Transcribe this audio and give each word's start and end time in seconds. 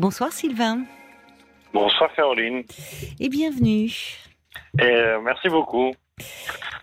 Bonsoir 0.00 0.32
Sylvain. 0.32 0.84
Bonsoir 1.74 2.08
Caroline. 2.14 2.62
Et 3.18 3.28
bienvenue. 3.28 3.90
Et 4.78 4.84
euh, 4.84 5.20
merci 5.20 5.48
beaucoup. 5.48 5.92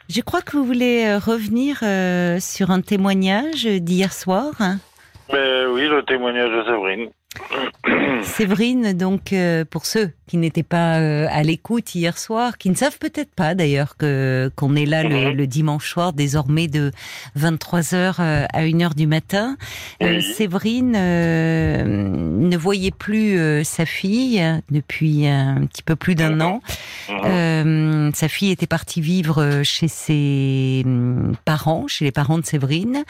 Je 0.10 0.20
crois 0.20 0.42
que 0.42 0.58
vous 0.58 0.66
voulez 0.66 1.06
euh, 1.06 1.18
revenir 1.18 1.80
euh, 1.82 2.42
sur 2.42 2.72
un 2.72 2.82
témoignage 2.82 3.64
d'hier 3.64 4.12
soir. 4.12 4.52
Mais 5.32 5.66
oui, 5.68 5.88
le 5.88 6.04
témoignage 6.04 6.50
de 6.50 6.64
Séverine. 6.66 8.24
Séverine, 8.24 8.92
donc, 8.92 9.32
euh, 9.32 9.64
pour 9.64 9.86
ceux 9.86 10.12
qui 10.28 10.38
n'étaient 10.38 10.64
pas 10.64 10.98
euh, 11.00 11.28
à 11.32 11.44
l'écoute 11.44 11.94
hier 11.96 12.18
soir, 12.18 12.58
qui 12.58 12.70
ne 12.70 12.76
savent 12.76 12.98
peut-être 12.98 13.34
pas 13.36 13.54
d'ailleurs 13.56 13.96
que 13.98 14.52
qu'on 14.56 14.76
est 14.76 14.86
là 14.86 15.04
le, 15.04 15.30
Mhm. 15.32 15.38
le 15.38 15.48
dimanche 15.48 15.90
soir, 15.90 16.14
désormais 16.14 16.68
de 16.68 16.92
23h 17.38 18.16
à 18.20 18.66
1h 18.66 18.96
du 18.96 19.08
matin, 19.08 19.58
euh, 20.02 20.16
Oui. 20.18 20.22
Séverine 20.24 20.94
euh, 20.96 21.84
ne 21.86 22.58
voyait 22.58 22.92
plus 22.92 23.38
euh, 23.40 23.64
sa 23.64 23.86
fille 23.86 24.44
depuis 24.72 25.28
un 25.28 25.66
petit 25.68 25.84
peu 25.84 25.96
plus 25.96 26.16
d'un 26.16 26.32
Mhm. 26.36 26.42
an. 26.42 26.62
Mhm. 27.10 27.16
Euh, 27.26 28.12
sa 28.14 28.28
fille 28.28 28.52
était 28.52 28.68
partie 28.68 29.02
vivre 29.02 29.42
euh, 29.42 29.64
chez 29.64 29.88
ses 29.88 30.84
hum, 30.86 31.34
parents, 31.46 31.88
chez 31.88 32.06
les 32.06 32.12
parents 32.12 32.38
de 32.40 32.46
Séverine. 32.46 33.04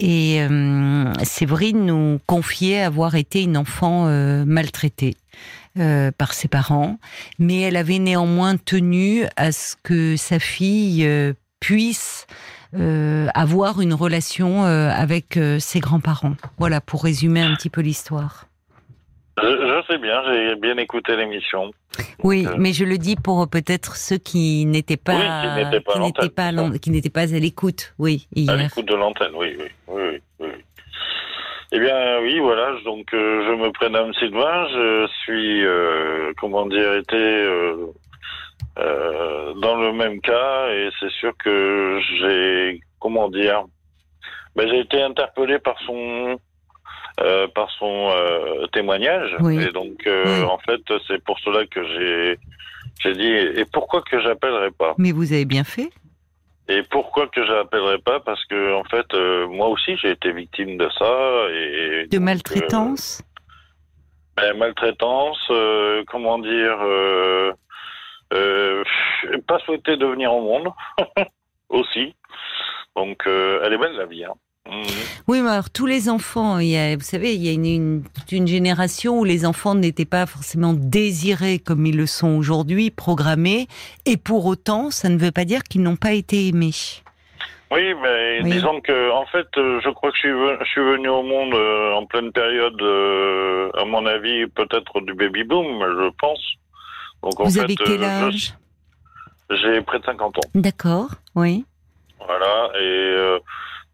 Et 0.00 0.40
euh, 0.40 1.12
Séverine 1.24 1.84
nous 1.86 2.18
confiait 2.26 2.82
avoir 2.82 3.14
été 3.14 3.42
une 3.42 3.56
enfant 3.56 4.04
euh, 4.06 4.44
maltraitée. 4.46 5.16
Euh, 5.78 6.10
par 6.16 6.34
ses 6.34 6.48
parents, 6.48 6.98
mais 7.38 7.60
elle 7.62 7.76
avait 7.76 7.98
néanmoins 7.98 8.56
tenu 8.56 9.24
à 9.36 9.52
ce 9.52 9.76
que 9.82 10.16
sa 10.16 10.38
fille 10.38 11.06
euh, 11.06 11.32
puisse 11.60 12.26
euh, 12.78 13.28
avoir 13.34 13.80
une 13.80 13.94
relation 13.94 14.64
avec 14.64 15.38
ses 15.58 15.80
grands-parents. 15.80 16.34
Voilà, 16.58 16.80
pour 16.80 17.04
résumer 17.04 17.40
un 17.40 17.54
petit 17.54 17.70
peu 17.70 17.80
l'histoire. 17.80 18.46
Je, 19.42 19.46
je 19.48 19.92
sais 19.92 19.98
bien, 19.98 20.22
j'ai 20.32 20.54
bien 20.60 20.76
écouté 20.78 21.16
l'émission. 21.16 21.72
Oui, 22.22 22.46
Euh, 22.46 22.54
mais 22.58 22.72
je 22.72 22.84
le 22.84 22.98
dis 22.98 23.16
pour 23.16 23.48
peut-être 23.48 23.96
ceux 23.96 24.18
qui 24.18 24.64
n'étaient 24.66 24.96
pas, 24.96 25.14
Oui, 25.14 25.20
qui 25.22 25.64
n'étaient 25.64 25.80
pas 25.80 25.92
à 25.92 25.94
qui 26.78 26.90
n'étaient 26.90 27.10
pas, 27.10 27.26
pas 27.26 27.32
l'écoute. 27.40 27.94
Oui, 27.98 28.28
À 28.48 28.56
l'écoute 28.56 28.86
de 28.86 28.94
l'antenne, 28.94 29.32
oui, 29.34 29.56
oui, 29.58 29.66
oui, 29.88 30.02
oui, 30.02 30.20
oui. 30.40 30.48
Eh 31.76 31.80
bien, 31.80 32.20
oui, 32.22 32.38
voilà. 32.38 32.76
Donc, 32.84 33.12
euh, 33.12 33.44
je 33.48 33.54
me 33.56 33.72
prénomme 33.72 34.14
Sylvain. 34.14 34.68
Je 34.68 35.08
suis, 35.24 35.64
euh, 35.66 36.32
comment 36.38 36.66
dire, 36.66 36.94
été 36.94 37.16
euh, 37.16 37.92
dans 39.56 39.76
le 39.80 39.92
même 39.92 40.20
cas, 40.20 40.68
et 40.70 40.90
c'est 41.00 41.10
sûr 41.10 41.32
que 41.36 41.98
j'ai, 42.20 42.80
comment 43.00 43.28
dire, 43.28 43.64
ben, 44.54 44.68
j'ai 44.68 44.78
été 44.80 45.02
interpellé 45.02 45.58
par 45.58 45.76
son, 45.80 46.38
par 47.56 47.68
son 47.80 48.12
témoignage. 48.72 49.34
Oui. 49.40 49.60
Et 49.60 49.72
donc, 49.72 49.96
Oui. 50.06 50.42
en 50.44 50.58
fait, 50.58 50.80
c'est 51.08 51.24
pour 51.24 51.40
cela 51.40 51.66
que 51.66 51.82
j'ai, 51.88 52.38
j'ai 53.02 53.14
dit, 53.14 53.60
et 53.60 53.64
pourquoi 53.72 54.02
que 54.02 54.20
j'appellerai 54.20 54.70
pas? 54.70 54.94
Mais 54.98 55.10
vous 55.10 55.32
avez 55.32 55.44
bien 55.44 55.64
fait. 55.64 55.90
Et 56.68 56.82
pourquoi 56.84 57.26
que 57.28 57.44
je 57.44 57.52
l'appellerai 57.52 57.98
pas? 57.98 58.20
Parce 58.20 58.44
que 58.46 58.74
en 58.74 58.84
fait, 58.84 59.12
euh, 59.14 59.46
moi 59.48 59.68
aussi, 59.68 59.96
j'ai 59.98 60.10
été 60.12 60.32
victime 60.32 60.76
de 60.78 60.88
ça 60.98 61.46
et 61.50 62.06
De 62.10 62.18
maltraitance? 62.18 63.22
euh, 63.22 64.42
ben, 64.42 64.56
maltraitance, 64.58 65.46
euh, 65.50 66.02
comment 66.08 66.38
dire, 66.38 66.78
euh, 66.82 67.52
euh, 68.32 68.82
pas 69.46 69.58
souhaité 69.60 69.96
devenir 69.96 70.32
au 70.32 70.40
monde 70.40 70.72
aussi. 71.68 72.14
Donc, 72.96 73.26
euh, 73.26 73.60
elle 73.64 73.74
est 73.74 73.78
belle 73.78 73.96
la 73.96 74.06
vie. 74.06 74.24
Hein. 74.24 74.34
Mhm. 74.70 74.82
Oui, 75.28 75.42
mais 75.42 75.50
alors 75.50 75.68
tous 75.70 75.84
les 75.86 76.08
enfants, 76.08 76.58
il 76.58 76.68
y 76.68 76.76
a, 76.78 76.96
vous 76.96 77.02
savez, 77.02 77.34
il 77.34 77.44
y 77.44 77.50
a 77.50 77.52
une, 77.52 77.66
une, 77.66 78.04
une 78.32 78.46
génération 78.46 79.18
où 79.18 79.24
les 79.24 79.44
enfants 79.44 79.74
n'étaient 79.74 80.06
pas 80.06 80.24
forcément 80.24 80.72
désirés 80.72 81.58
comme 81.58 81.84
ils 81.84 81.96
le 81.96 82.06
sont 82.06 82.36
aujourd'hui, 82.38 82.90
programmés, 82.90 83.68
et 84.06 84.16
pour 84.16 84.46
autant, 84.46 84.90
ça 84.90 85.10
ne 85.10 85.18
veut 85.18 85.32
pas 85.32 85.44
dire 85.44 85.62
qu'ils 85.64 85.82
n'ont 85.82 85.96
pas 85.96 86.12
été 86.12 86.48
aimés. 86.48 86.70
Oui, 87.70 87.92
mais 88.02 88.40
Oui. 88.42 88.50
disons 88.52 88.80
que 88.80 89.10
en 89.10 89.26
fait, 89.26 89.48
euh, 89.58 89.80
je 89.84 89.90
crois 89.90 90.10
que 90.10 90.16
je 90.16 90.20
suis, 90.20 90.30
ve- 90.30 90.58
je 90.60 90.68
suis 90.70 90.80
venu 90.80 91.08
au 91.08 91.22
monde 91.22 91.52
euh, 91.54 91.92
en 91.94 92.06
pleine 92.06 92.32
période, 92.32 92.80
euh, 92.80 93.70
à 93.78 93.84
mon 93.84 94.06
avis, 94.06 94.46
peut-être 94.46 95.00
du 95.02 95.12
baby 95.12 95.44
boom, 95.44 95.66
je 95.80 96.08
pense. 96.18 96.40
Donc, 97.22 97.38
en 97.40 97.44
vous 97.44 97.50
fait, 97.50 97.60
avez 97.60 97.74
quel 97.76 98.02
âge? 98.04 98.54
J'ai 99.50 99.82
près 99.82 99.98
de 99.98 100.04
50 100.04 100.38
ans. 100.38 100.48
D'accord, 100.54 101.08
oui. 101.34 101.64
Voilà, 102.26 102.70
et 102.80 103.38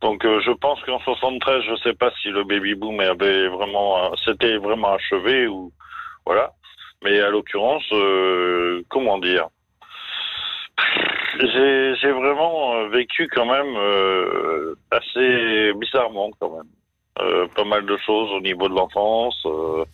donc 0.03 0.25
euh, 0.25 0.41
je 0.41 0.50
pense 0.53 0.81
qu'en 0.83 0.99
73, 1.00 1.62
je 1.62 1.77
sais 1.83 1.94
pas 1.94 2.11
si 2.22 2.28
le 2.28 2.44
baby 2.44 2.75
boom 2.75 3.00
avait 3.00 3.49
vraiment, 3.49 4.05
euh, 4.05 4.16
c'était 4.25 4.56
vraiment 4.56 4.94
achevé 4.94 5.47
ou 5.47 5.72
voilà, 6.25 6.53
mais 7.05 7.21
à 7.21 7.31
l'occurrence, 7.31 7.84
euh, 7.93 8.83
comment 8.88 9.19
dire, 9.19 9.49
j'ai 11.38 12.12
vraiment 12.12 12.75
euh, 12.75 12.88
vécu 12.88 13.28
quand 13.28 13.47
même 13.47 13.75
euh, 13.77 14.75
assez 14.91 15.72
bizarrement 15.75 16.31
quand 16.38 16.50
même, 16.56 16.71
Euh, 17.21 17.47
pas 17.49 17.65
mal 17.65 17.84
de 17.84 17.97
choses 18.06 18.31
au 18.32 18.41
niveau 18.41 18.69
de 18.69 18.75
l'enfance. 18.75 19.43
euh, 19.44 19.84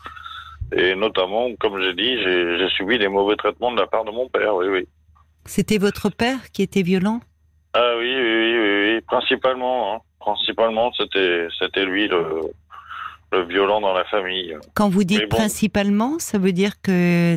et 0.73 0.95
notamment, 0.95 1.49
comme 1.61 1.81
j'ai 1.81 1.95
dit, 1.95 2.23
j'ai 2.23 2.69
subi 2.71 2.99
des 2.99 3.09
mauvais 3.09 3.37
traitements 3.37 3.73
de 3.73 3.81
la 3.81 3.87
part 3.87 4.05
de 4.05 4.11
mon 4.11 4.29
père, 4.29 4.55
oui, 4.57 4.67
oui. 4.69 4.89
C'était 5.45 5.79
votre 5.79 6.09
père 6.11 6.51
qui 6.53 6.63
était 6.63 6.83
violent? 6.83 7.21
Ah 7.79 7.93
oui, 7.99 8.11
oui, 8.17 8.23
oui, 8.23 8.59
oui, 8.59 8.93
oui. 8.95 9.01
principalement, 9.07 9.95
hein. 9.95 9.99
principalement, 10.19 10.91
c'était, 10.93 11.47
c'était 11.59 11.85
lui 11.85 12.09
le, 12.09 12.25
le 13.33 13.43
violent 13.45 13.81
dans 13.83 13.93
la 13.93 14.05
famille. 14.05 14.57
Quand 14.75 14.89
vous 14.89 15.05
dites 15.05 15.29
bon. 15.31 15.37
principalement, 15.37 16.19
ça 16.19 16.39
veut 16.39 16.53
dire 16.53 16.81
que 16.83 17.37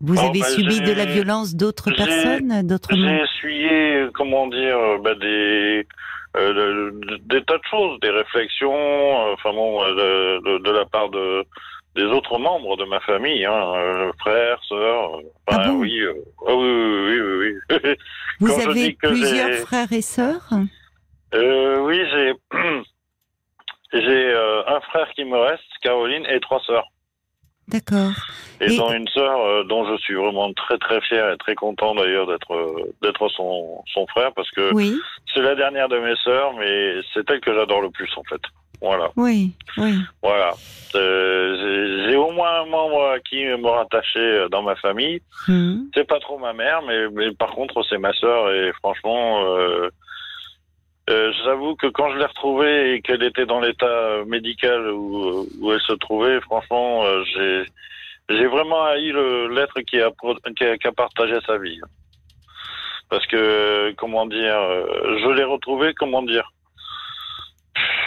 vous 0.00 0.16
Oh, 0.16 0.28
avez 0.28 0.40
bah, 0.40 0.46
subi 0.46 0.80
de 0.80 0.92
la 0.92 1.06
violence 1.06 1.54
d'autres 1.56 1.90
personnes, 1.90 2.66
d'autres 2.66 2.94
J'ai 2.94 3.20
essuyé, 3.22 4.06
comment 4.14 4.46
dire, 4.46 4.78
bah, 5.02 5.14
des, 5.16 5.86
euh, 6.36 6.90
de- 6.92 7.16
des 7.32 7.42
tas 7.44 7.58
de 7.58 7.62
choses, 7.70 7.98
des 8.00 8.10
réflexions, 8.10 8.72
euh, 8.72 9.34
enfin 9.34 9.52
bon, 9.52 9.82
euh, 9.82 10.40
de, 10.40 10.52
de, 10.52 10.58
de 10.62 10.70
la 10.70 10.84
part 10.86 11.08
de 11.10 11.44
des 11.96 12.04
autres 12.04 12.38
membres 12.38 12.76
de 12.76 12.84
ma 12.84 13.00
famille, 13.00 13.44
hein, 13.44 13.72
euh, 13.74 14.12
frères, 14.20 14.58
sœurs. 14.64 15.16
euh, 15.18 15.22
Ah 15.48 15.56
enfin, 15.58 15.68
bon 15.72 15.78
oui, 15.80 15.98
euh, 16.00 16.14
ah 16.46 16.54
oui, 16.54 16.70
oui, 16.70 17.20
oui, 17.20 17.54
oui, 17.70 17.78
oui. 17.84 17.96
Vous 18.40 18.60
avez 18.60 18.92
plusieurs 18.92 19.50
frères 19.66 19.92
et 19.92 20.02
sœurs 20.02 20.48
Euh, 21.34 21.78
oui, 21.80 22.00
j'ai 22.12 22.32
j'ai 23.92 24.32
euh, 24.34 24.62
un 24.68 24.80
frère 24.80 25.10
qui 25.14 25.24
me 25.24 25.36
reste, 25.38 25.62
Caroline, 25.82 26.24
et 26.26 26.40
trois 26.40 26.60
sœurs. 26.60 26.86
D'accord. 27.68 28.12
Et, 28.60 28.72
Et- 28.72 28.76
dont 28.76 28.92
une 28.92 29.06
sœur 29.08 29.64
dont 29.66 29.86
je 29.90 29.96
suis 30.02 30.14
vraiment 30.14 30.52
très 30.54 30.76
très 30.78 31.00
fier 31.02 31.30
et 31.32 31.36
très 31.38 31.54
content 31.54 31.94
d'ailleurs 31.94 32.26
d'être 32.26 32.90
d'être 33.02 33.28
son 33.28 33.82
son 33.92 34.06
frère 34.08 34.32
parce 34.34 34.50
que 34.50 34.72
Oui, 34.74 34.98
c'est 35.32 35.40
la 35.40 35.54
dernière 35.54 35.88
de 35.88 35.98
mes 35.98 36.16
sœurs, 36.16 36.52
mais 36.54 36.94
c'est 37.14 37.28
elle 37.30 37.40
que 37.40 37.54
j'adore 37.54 37.80
le 37.80 37.90
plus 37.90 38.10
en 38.16 38.24
fait. 38.24 38.40
Voilà, 38.82 39.10
oui, 39.16 39.52
oui. 39.76 39.94
voilà. 40.22 40.52
Euh, 40.94 42.06
j'ai- 42.08 42.16
au 42.16 42.30
moins 42.32 42.62
un 42.62 42.64
membre 42.66 43.10
à 43.10 43.20
qui 43.20 43.44
me 43.44 43.66
rattacher 43.68 44.18
euh, 44.18 44.48
dans 44.48 44.62
ma 44.62 44.74
famille. 44.76 45.20
Hmm. 45.46 45.82
C'est 45.94 46.06
pas 46.08 46.18
trop 46.18 46.38
ma 46.38 46.52
mère, 46.52 46.80
mais, 46.82 47.08
mais 47.12 47.32
par 47.34 47.50
contre 47.50 47.82
c'est 47.88 47.98
ma 47.98 48.12
sœur 48.14 48.50
et 48.52 48.72
franchement, 48.82 49.44
euh, 49.44 49.88
euh, 51.10 51.32
j'avoue 51.44 51.76
que 51.76 51.88
quand 51.88 52.10
je 52.12 52.18
l'ai 52.18 52.24
retrouvée 52.24 52.94
et 52.94 53.02
qu'elle 53.02 53.22
était 53.22 53.46
dans 53.46 53.60
l'état 53.60 54.24
médical 54.26 54.88
où, 54.92 55.46
où 55.60 55.72
elle 55.72 55.80
se 55.80 55.92
trouvait, 55.94 56.40
franchement, 56.40 57.04
j'ai 57.34 57.64
j'ai 58.30 58.46
vraiment 58.46 58.84
haï 58.84 59.10
le- 59.10 59.48
l'être 59.48 59.80
qui 59.82 60.00
a, 60.00 60.10
qui 60.56 60.64
a 60.64 60.78
qui 60.78 60.86
a 60.86 60.92
partagé 60.92 61.36
sa 61.46 61.58
vie. 61.58 61.80
Parce 63.08 63.26
que 63.26 63.92
comment 63.98 64.24
dire, 64.26 64.56
je 65.22 65.30
l'ai 65.32 65.42
retrouvée, 65.44 65.92
comment 65.94 66.22
dire, 66.22 66.52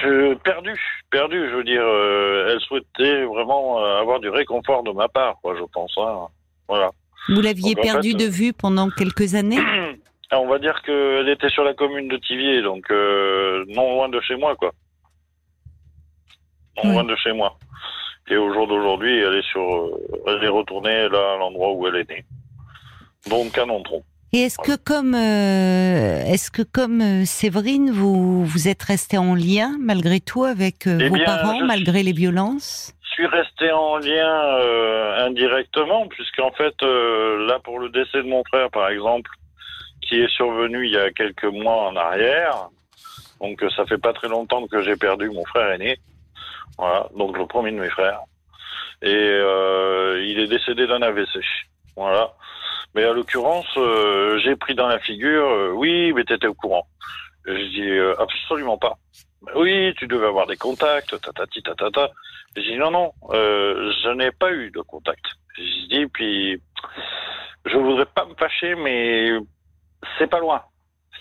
euh, 0.06 0.36
perdu, 0.44 0.74
perdu. 1.12 1.50
Je 1.50 1.56
veux 1.56 1.64
dire, 1.64 1.82
euh, 1.84 2.50
elle 2.52 2.60
souhaitait 2.62 3.24
vraiment 3.26 3.84
euh, 3.84 4.00
avoir 4.02 4.20
du 4.20 4.30
réconfort 4.30 4.84
de 4.84 4.92
ma 4.92 5.08
part, 5.08 5.36
quoi, 5.42 5.56
je 5.58 5.64
pense. 5.72 5.94
hein. 5.98 6.28
Voilà. 6.68 6.92
Vous 7.30 7.42
l'aviez 7.42 7.76
Donc, 7.76 7.86
en 7.86 7.88
perdu 7.94 8.12
fait, 8.12 8.18
de 8.18 8.26
vue 8.30 8.54
pendant 8.54 8.90
quelques 8.90 9.36
années 9.36 9.60
Ah, 10.32 10.40
On 10.40 10.48
va 10.48 10.58
dire 10.58 10.82
qu'elle 10.82 11.30
était 11.30 11.50
sur 11.50 11.64
la 11.64 11.74
commune 11.76 12.08
de 12.08 12.18
Tivier, 12.18 12.62
donc 12.64 12.90
euh, 12.90 13.64
non 13.70 13.94
loin 13.96 14.10
de 14.10 14.20
chez 14.22 14.36
moi, 14.36 14.56
quoi. 14.56 14.72
Non 16.78 16.84
Oui. 16.90 16.94
loin 16.94 17.04
de 17.04 17.16
chez 17.18 17.32
moi. 17.34 17.56
Et 18.30 18.36
au 18.38 18.52
jour 18.54 18.68
d'aujourd'hui, 18.68 19.20
elle 19.20 19.36
est 19.36 19.46
sur, 19.48 19.90
elle 20.28 20.44
est 20.44 20.48
retournée 20.50 21.08
là 21.10 21.34
à 21.34 21.38
l'endroit 21.38 21.74
où 21.74 21.86
elle 21.88 21.98
est 21.98 22.10
née. 22.10 22.26
Donc 23.30 23.58
à 23.58 23.66
Nontron. 23.66 24.04
Et 24.36 24.46
est-ce 24.46 24.58
que 24.58 24.76
comme 24.76 25.14
euh, 25.14 26.24
est-ce 26.26 26.50
que 26.50 26.64
comme 26.64 27.02
euh, 27.02 27.24
Séverine, 27.24 27.92
vous 27.92 28.44
vous 28.44 28.68
êtes 28.68 28.82
resté 28.82 29.20
en 29.20 29.36
lien 29.36 29.78
malgré 29.80 30.20
tout 30.22 30.44
avec 30.44 30.88
euh, 30.88 30.98
Eh 31.00 31.10
vos 31.10 31.14
bien, 31.14 31.26
parents 31.26 31.64
malgré 31.64 32.02
les 32.02 32.14
violences? 32.14 32.96
Je 33.04 33.10
suis 33.12 33.28
resté 33.28 33.72
en 33.72 33.98
lien 33.98 34.58
euh, 34.60 35.28
indirectement, 35.28 36.08
puisqu'en 36.08 36.50
fait, 36.54 36.74
là 36.82 37.60
pour 37.64 37.78
le 37.78 37.90
décès 37.90 38.24
de 38.24 38.28
mon 38.28 38.44
frère, 38.46 38.72
par 38.72 38.90
exemple, 38.90 39.30
qui 40.02 40.16
est 40.16 40.30
survenu 40.36 40.88
il 40.88 40.94
y 40.94 40.98
a 40.98 41.12
quelques 41.12 41.44
mois 41.44 41.90
en 41.90 41.96
arrière, 41.96 42.70
donc 43.40 43.64
ça 43.76 43.86
fait 43.86 44.00
pas 44.00 44.14
très 44.14 44.30
longtemps 44.30 44.66
que 44.66 44.82
j'ai 44.82 44.96
perdu 44.96 45.30
mon 45.30 45.46
frère 45.46 45.74
aîné. 45.74 46.00
Voilà, 46.80 47.08
donc 47.16 47.38
le 47.38 47.46
premier 47.46 47.72
de 47.72 47.78
mes 47.78 47.90
frères. 47.92 48.22
et 49.04 49.12
il 50.26 50.40
est 50.40 50.48
décédé 50.48 50.88
d'un 50.88 51.04
AVC. 51.04 51.38
Voilà. 51.96 52.34
Mais 52.96 53.04
à 53.04 53.14
l'occurrence, 53.14 53.66
euh, 53.78 54.40
j'ai 54.44 54.56
pris 54.56 54.76
dans 54.76 54.88
la 54.88 55.00
figure, 55.00 55.48
euh, 55.48 55.72
oui, 55.72 56.14
mais 56.14 56.24
t'étais 56.24 56.48
au 56.48 56.54
courant. 56.54 56.88
Je 57.46 57.54
dis 57.54 57.90
euh, 57.90 58.14
absolument 58.20 58.78
pas. 58.78 58.98
Oui, 59.56 59.94
tu 59.98 60.08
devais 60.08 60.28
avoir 60.28 60.48
des 60.48 60.58
contacts, 60.58 61.20
tatati 61.20 61.62
tatata. 61.64 62.12
Je 62.56 62.62
dis 62.62 62.78
non, 62.78 62.92
non, 62.92 63.12
je 63.32 64.14
n'ai 64.14 64.32
pas 64.32 64.52
eu 64.54 64.70
de 64.72 64.80
contact. 64.82 65.26
Je 65.58 65.88
dis, 65.90 66.08
puis 66.08 66.62
je 67.66 67.78
voudrais 67.78 68.06
pas 68.06 68.26
me 68.26 68.36
fâcher, 68.36 68.76
mais 68.76 69.32
c'est 70.18 70.28
pas 70.28 70.40
loin. 70.40 70.62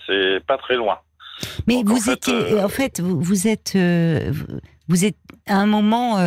C'est 0.06 0.44
pas 0.46 0.58
très 0.58 0.76
loin. 0.76 0.98
Mais 1.66 1.82
Donc, 1.82 1.90
en 1.90 1.94
vous 1.94 2.00
fait, 2.00 2.12
étiez, 2.12 2.60
en 2.60 2.68
fait, 2.68 3.00
vous, 3.00 3.20
vous 3.20 3.48
êtes, 3.48 3.76
vous 4.88 5.04
êtes 5.04 5.16
à 5.48 5.56
un 5.56 5.66
moment. 5.66 6.18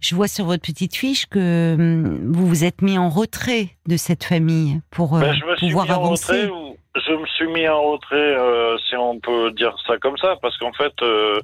Je 0.00 0.14
vois 0.14 0.28
sur 0.28 0.44
votre 0.46 0.62
petite 0.62 0.96
fiche 0.96 1.26
que 1.26 1.74
hum, 1.74 2.32
vous 2.32 2.46
vous 2.46 2.64
êtes 2.64 2.82
mis 2.82 2.98
en 2.98 3.08
retrait 3.08 3.68
de 3.86 3.96
cette 3.96 4.24
famille 4.24 4.80
pour 4.90 5.16
euh, 5.16 5.20
Ben, 5.20 5.32
je 5.34 5.44
me 5.44 5.56
suis 5.56 5.68
pouvoir 5.68 5.86
mis 5.86 5.92
en 5.92 5.96
avancer. 5.96 6.32
retrait. 6.42 6.50
ou- 6.50 6.76
Je 6.96 7.12
me 7.12 7.26
suis 7.26 7.46
mis 7.48 7.68
en 7.68 7.82
retrait, 7.92 8.16
euh, 8.16 8.76
si 8.88 8.96
on 8.96 9.20
peut 9.20 9.52
dire 9.52 9.74
ça 9.86 9.96
comme 9.98 10.16
ça, 10.18 10.36
parce 10.42 10.56
qu'en 10.58 10.72
fait, 10.72 10.92
euh, 11.02 11.38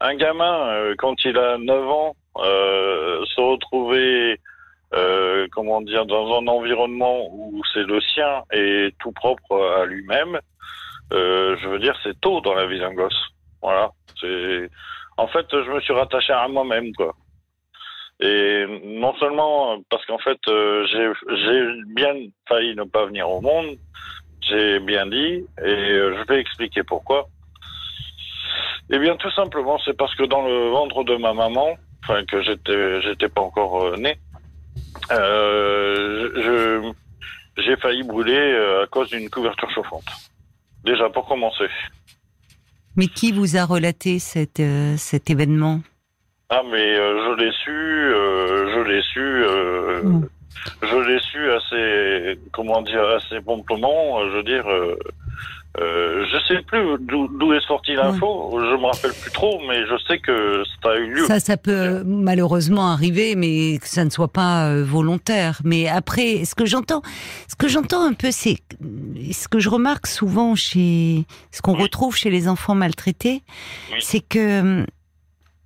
un 0.00 0.14
gamin, 0.14 0.94
quand 0.98 1.14
il 1.24 1.36
a 1.36 1.58
9 1.58 1.86
ans, 1.88 2.16
se 2.36 3.40
retrouver, 3.40 4.40
euh, 4.94 5.46
comment 5.52 5.80
dire, 5.82 6.06
dans 6.06 6.38
un 6.38 6.46
environnement 6.46 7.26
où 7.30 7.60
c'est 7.72 7.82
le 7.84 8.00
sien 8.00 8.42
et 8.52 8.94
tout 8.98 9.12
propre 9.12 9.60
à 9.80 9.84
lui-même, 9.86 10.38
euh, 11.12 11.56
je 11.60 11.68
veux 11.68 11.78
dire, 11.78 11.94
c'est 12.02 12.18
tôt 12.20 12.40
dans 12.40 12.54
la 12.54 12.66
vie 12.66 12.78
d'un 12.80 12.94
gosse. 12.94 13.20
Voilà. 13.60 13.90
C'est, 14.20 14.70
en 15.18 15.26
fait, 15.28 15.46
je 15.50 15.70
me 15.70 15.80
suis 15.80 15.92
rattaché 15.92 16.32
à 16.32 16.48
moi-même, 16.48 16.92
quoi. 16.94 17.14
Et 18.22 18.66
non 18.84 19.14
seulement 19.16 19.82
parce 19.90 20.06
qu'en 20.06 20.18
fait, 20.18 20.38
euh, 20.46 20.86
j'ai 20.86 21.84
bien 21.88 22.14
failli 22.48 22.76
ne 22.76 22.84
pas 22.84 23.06
venir 23.06 23.28
au 23.28 23.40
monde, 23.40 23.76
j'ai 24.40 24.78
bien 24.78 25.06
dit, 25.06 25.44
et 25.58 25.64
euh, 25.64 26.16
je 26.16 26.26
vais 26.28 26.40
expliquer 26.40 26.84
pourquoi. 26.84 27.28
Eh 28.90 28.98
bien, 28.98 29.16
tout 29.16 29.30
simplement, 29.32 29.78
c'est 29.84 29.96
parce 29.96 30.14
que 30.14 30.22
dans 30.22 30.42
le 30.46 30.68
ventre 30.68 31.02
de 31.02 31.16
ma 31.16 31.32
maman, 31.32 31.76
enfin 32.04 32.24
que 32.24 32.42
j'étais 32.42 33.00
j'étais 33.02 33.28
pas 33.28 33.42
encore 33.42 33.82
euh, 33.82 33.96
né, 33.96 34.16
euh, 35.10 36.92
j'ai 37.56 37.76
failli 37.76 38.04
brûler 38.04 38.56
à 38.82 38.86
cause 38.86 39.10
d'une 39.10 39.28
couverture 39.30 39.70
chauffante. 39.70 40.10
Déjà 40.84 41.10
pour 41.10 41.26
commencer. 41.26 41.68
Mais 42.96 43.08
qui 43.08 43.32
vous 43.32 43.56
a 43.56 43.64
relaté 43.64 44.18
euh, 44.60 44.96
cet 44.96 45.30
événement? 45.30 45.80
Ah 46.54 46.60
mais 46.70 46.96
euh, 46.98 47.16
je 47.24 47.42
l'ai 47.42 47.50
su, 47.52 47.70
euh, 47.70 48.74
je 48.74 48.80
l'ai 48.90 49.02
su, 49.02 49.20
euh, 49.20 50.02
Mm. 50.02 50.28
je 50.82 50.96
l'ai 51.08 51.18
su 51.20 51.50
assez, 51.50 52.38
comment 52.52 52.82
dire, 52.82 53.02
assez 53.16 53.40
promptement. 53.40 54.20
Je 54.28 54.36
veux 54.36 54.42
dire, 54.42 54.64
je 55.78 56.38
sais 56.46 56.60
plus 56.62 56.82
d'où 57.00 57.52
est 57.54 57.66
sortie 57.66 57.94
l'info. 57.94 58.50
Je 58.60 58.76
me 58.76 58.84
rappelle 58.84 59.12
plus 59.22 59.30
trop, 59.30 59.60
mais 59.66 59.86
je 59.86 59.94
sais 60.06 60.18
que 60.18 60.62
ça 60.82 60.90
a 60.90 60.96
eu 60.96 61.06
lieu. 61.14 61.24
Ça, 61.24 61.40
ça 61.40 61.56
peut 61.56 62.02
malheureusement 62.04 62.88
arriver, 62.92 63.34
mais 63.34 63.78
que 63.78 63.88
ça 63.88 64.04
ne 64.04 64.10
soit 64.10 64.28
pas 64.32 64.74
volontaire. 64.82 65.58
Mais 65.64 65.88
après, 65.88 66.44
ce 66.44 66.54
que 66.54 66.66
j'entends, 66.66 67.00
ce 67.48 67.56
que 67.56 67.68
j'entends 67.68 68.04
un 68.04 68.12
peu, 68.12 68.30
c'est 68.30 68.56
ce 69.32 69.48
que 69.48 69.58
je 69.58 69.70
remarque 69.70 70.06
souvent 70.06 70.54
chez, 70.54 71.24
ce 71.50 71.62
qu'on 71.62 71.74
Oui. 71.76 71.82
retrouve 71.84 72.14
chez 72.14 72.28
les 72.28 72.46
enfants 72.46 72.74
maltraités, 72.74 73.40
Oui. 73.92 73.98
c'est 74.00 74.20
que, 74.20 74.82
euh, 74.82 74.86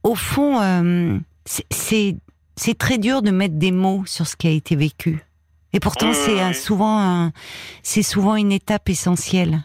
au 0.06 0.14
fond, 0.14 0.60
euh, 0.60 1.18
c'est- 1.44 2.16
très 2.78 2.98
dur 2.98 3.22
de 3.22 3.30
mettre 3.30 3.54
des 3.56 3.72
mots 3.72 4.02
sur 4.06 4.26
ce 4.26 4.36
qui 4.36 4.46
a 4.46 4.50
été 4.50 4.76
vécu. 4.76 5.24
Et 5.72 5.80
pourtant, 5.80 6.06
Oui, 6.10 6.12
oui, 6.16 6.22
c'est 6.24 6.44
oui. 6.44 6.54
souvent, 6.54 7.30
c'est 7.82 8.02
souvent 8.02 8.36
une 8.36 8.52
étape 8.52 8.88
essentielle. 8.88 9.58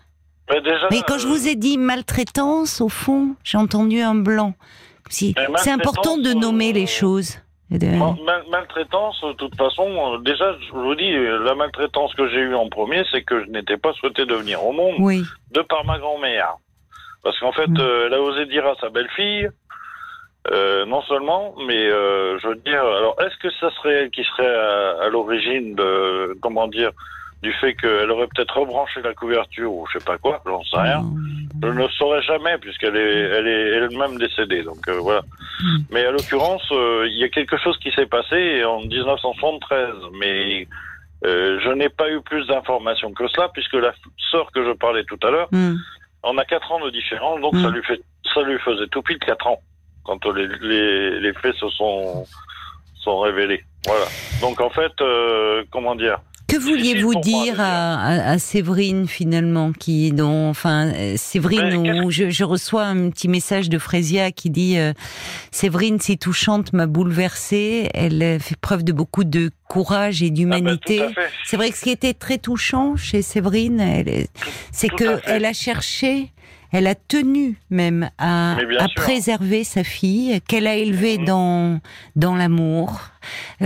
Mais 0.49 0.59
déjà, 0.61 0.87
Mais 0.91 1.01
quand 1.07 1.17
je 1.17 1.27
vous 1.27 1.47
ai 1.47 1.55
dit 1.55 1.77
maltraitance, 1.77 2.81
au 2.81 2.89
fond, 2.89 3.35
j'ai 3.43 3.57
entendu 3.57 4.01
un 4.01 4.15
blanc. 4.15 4.53
Si, 5.09 5.33
c'est 5.57 5.71
important 5.71 6.17
de 6.17 6.23
maltraitance, 6.23 6.41
nommer 6.41 6.69
euh, 6.71 6.73
les 6.73 6.87
choses. 6.87 7.37
De- 7.69 7.85
mal- 7.87 8.43
maltraitance, 8.49 9.21
de 9.23 9.33
toute 9.33 9.55
façon, 9.55 9.87
euh, 9.87 10.17
déjà, 10.19 10.57
je 10.67 10.71
vous 10.73 10.95
dis, 10.95 11.13
euh, 11.13 11.41
la 11.45 11.55
maltraitance 11.55 12.13
que 12.15 12.27
j'ai 12.29 12.39
eue 12.39 12.55
en 12.55 12.67
premier, 12.67 13.03
c'est 13.11 13.23
que 13.23 13.45
je 13.45 13.49
n'étais 13.49 13.77
pas 13.77 13.93
souhaité 13.93 14.25
de 14.25 14.35
venir 14.35 14.61
au 14.65 14.73
monde. 14.73 14.95
Oui, 14.99 15.23
de 15.51 15.61
par 15.61 15.85
ma 15.85 15.97
grand-mère. 15.99 16.55
Parce 17.23 17.39
qu'en 17.39 17.53
fait, 17.53 17.67
Mm. 17.67 17.77
euh, 17.79 18.07
elle 18.07 18.13
a 18.15 18.21
osé 18.21 18.45
dire 18.47 18.65
à 18.65 18.75
sa 18.81 18.89
belle-fille, 18.89 19.47
euh, 20.49 20.85
non 20.85 21.01
seulement, 21.03 21.53
mais 21.67 21.85
euh, 21.85 22.39
je 22.39 22.47
veux 22.47 22.55
dire, 22.55 22.81
alors 22.81 23.15
est-ce 23.21 23.37
que 23.37 23.51
ça 23.59 23.69
serait 23.75 23.93
elle 23.93 24.09
qui 24.09 24.23
serait 24.23 24.55
à, 24.55 25.03
à 25.03 25.09
l'origine 25.09 25.75
de, 25.75 26.35
comment 26.41 26.67
dire, 26.67 26.91
du 27.41 27.51
fait 27.53 27.73
qu'elle 27.73 28.09
aurait 28.11 28.27
peut-être 28.27 28.57
rebranché 28.59 29.01
la 29.01 29.13
couverture 29.13 29.71
ou 29.71 29.85
je 29.91 29.97
sais 29.97 30.05
pas 30.05 30.17
quoi, 30.17 30.41
j'en 30.45 30.63
sais 30.63 30.77
rien. 30.77 31.03
Je 31.61 31.67
ne 31.67 31.73
le 31.73 31.89
saurais 31.89 32.21
jamais 32.23 32.57
puisqu'elle 32.59 32.95
est, 32.95 33.19
elle 33.19 33.47
est 33.47 33.69
elle-même 33.77 34.17
décédée. 34.17 34.63
Donc 34.63 34.87
euh, 34.87 34.99
voilà. 34.99 35.21
Mm. 35.61 35.77
Mais 35.91 36.05
à 36.05 36.11
l'occurrence, 36.11 36.63
euh, 36.71 37.07
il 37.07 37.17
y 37.17 37.23
a 37.23 37.29
quelque 37.29 37.57
chose 37.57 37.77
qui 37.79 37.91
s'est 37.91 38.05
passé 38.05 38.63
en 38.63 38.81
1973, 38.81 39.89
mais 40.19 40.67
euh, 41.25 41.59
je 41.63 41.69
n'ai 41.69 41.89
pas 41.89 42.11
eu 42.11 42.21
plus 42.21 42.45
d'informations 42.47 43.11
que 43.13 43.27
cela 43.27 43.49
puisque 43.49 43.73
la 43.73 43.93
sœur 44.31 44.51
que 44.51 44.63
je 44.63 44.71
parlais 44.71 45.03
tout 45.03 45.19
à 45.23 45.29
l'heure 45.29 45.49
on 46.23 46.37
a 46.37 46.45
quatre 46.45 46.71
ans 46.71 46.79
de 46.79 46.91
différence, 46.91 47.41
donc 47.41 47.53
Mm. 47.53 47.63
ça 47.63 47.69
lui 47.69 47.83
fait, 47.83 48.01
ça 48.33 48.41
lui 48.43 48.59
faisait 48.59 48.87
tout 48.87 49.01
pile 49.01 49.17
quatre 49.17 49.47
ans 49.47 49.59
quand 50.03 50.25
les, 50.25 50.47
les, 50.61 51.19
les 51.19 51.33
faits 51.33 51.55
se 51.55 51.69
sont 51.69 52.25
sont 53.03 53.19
révélés. 53.19 53.63
Voilà. 53.87 54.05
Donc 54.41 54.61
en 54.61 54.69
fait, 54.69 54.91
euh, 55.01 55.63
comment 55.71 55.95
dire? 55.95 56.19
Que 56.47 56.57
vouliez-vous 56.57 57.15
dire 57.21 57.61
à, 57.61 57.93
à- 57.95 58.31
à 58.31 58.37
Séverine 58.37 59.07
finalement, 59.07 59.71
qui 59.71 60.11
dont, 60.11 60.49
enfin, 60.49 60.87
euh, 60.93 61.13
Séverine, 61.15 61.81
Mais 61.81 62.01
où 62.01 62.11
je, 62.11 62.29
je 62.29 62.43
reçois 62.43 62.83
un 62.83 63.09
petit 63.09 63.29
message 63.29 63.69
de 63.69 63.79
Frésia 63.79 64.31
qui 64.31 64.49
dit 64.49 64.77
euh, 64.77 64.91
Séverine, 65.51 65.99
si 66.01 66.17
touchante, 66.17 66.73
m'a 66.73 66.87
bouleversée. 66.87 67.89
Elle 67.93 68.37
fait 68.41 68.57
preuve 68.59 68.83
de 68.83 68.91
beaucoup 68.91 69.23
de 69.23 69.49
courage 69.69 70.21
et 70.21 70.25
Ah 70.25 70.29
ben, 70.29 70.33
d'humanité. 70.35 71.01
C'est 71.45 71.55
vrai 71.55 71.71
que 71.71 71.77
ce 71.77 71.83
qui 71.83 71.89
était 71.89 72.13
très 72.13 72.37
touchant 72.37 72.97
chez 72.97 73.21
Séverine, 73.21 73.81
c'est 74.73 74.89
que 74.89 75.21
elle 75.23 75.45
a 75.45 75.53
cherché, 75.53 76.33
elle 76.71 76.87
a 76.87 76.95
tenu 76.95 77.57
même 77.69 78.09
à, 78.17 78.57
préserver 78.95 79.63
sa 79.63 79.83
fille, 79.83 80.39
qu'elle 80.47 80.67
a 80.67 80.75
élevée 80.75 81.17
Mhm. 81.17 81.25
dans 81.25 81.79
dans 82.15 82.35
l'amour. 82.35 82.99
Euh, 83.61 83.65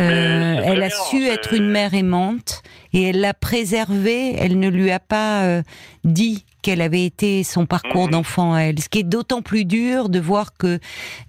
elle 0.63 0.83
a 0.83 0.87
bien, 0.87 0.97
su 1.09 1.25
être 1.27 1.53
une 1.53 1.69
mère 1.69 1.93
aimante 1.93 2.61
et 2.93 3.03
elle 3.09 3.21
l'a 3.21 3.33
préservée. 3.33 4.35
Elle 4.37 4.59
ne 4.59 4.69
lui 4.69 4.91
a 4.91 4.99
pas 4.99 5.43
euh, 5.43 5.61
dit 6.03 6.45
quel 6.61 6.81
avait 6.81 7.05
été 7.05 7.43
son 7.43 7.65
parcours 7.65 8.05
Mhm. 8.05 8.11
d'enfant 8.11 8.53
à 8.53 8.61
elle. 8.61 8.79
Ce 8.79 8.89
qui 8.89 8.99
est 8.99 9.03
d'autant 9.03 9.41
plus 9.41 9.65
dur 9.65 10.09
de 10.09 10.19
voir 10.19 10.57
que 10.57 10.79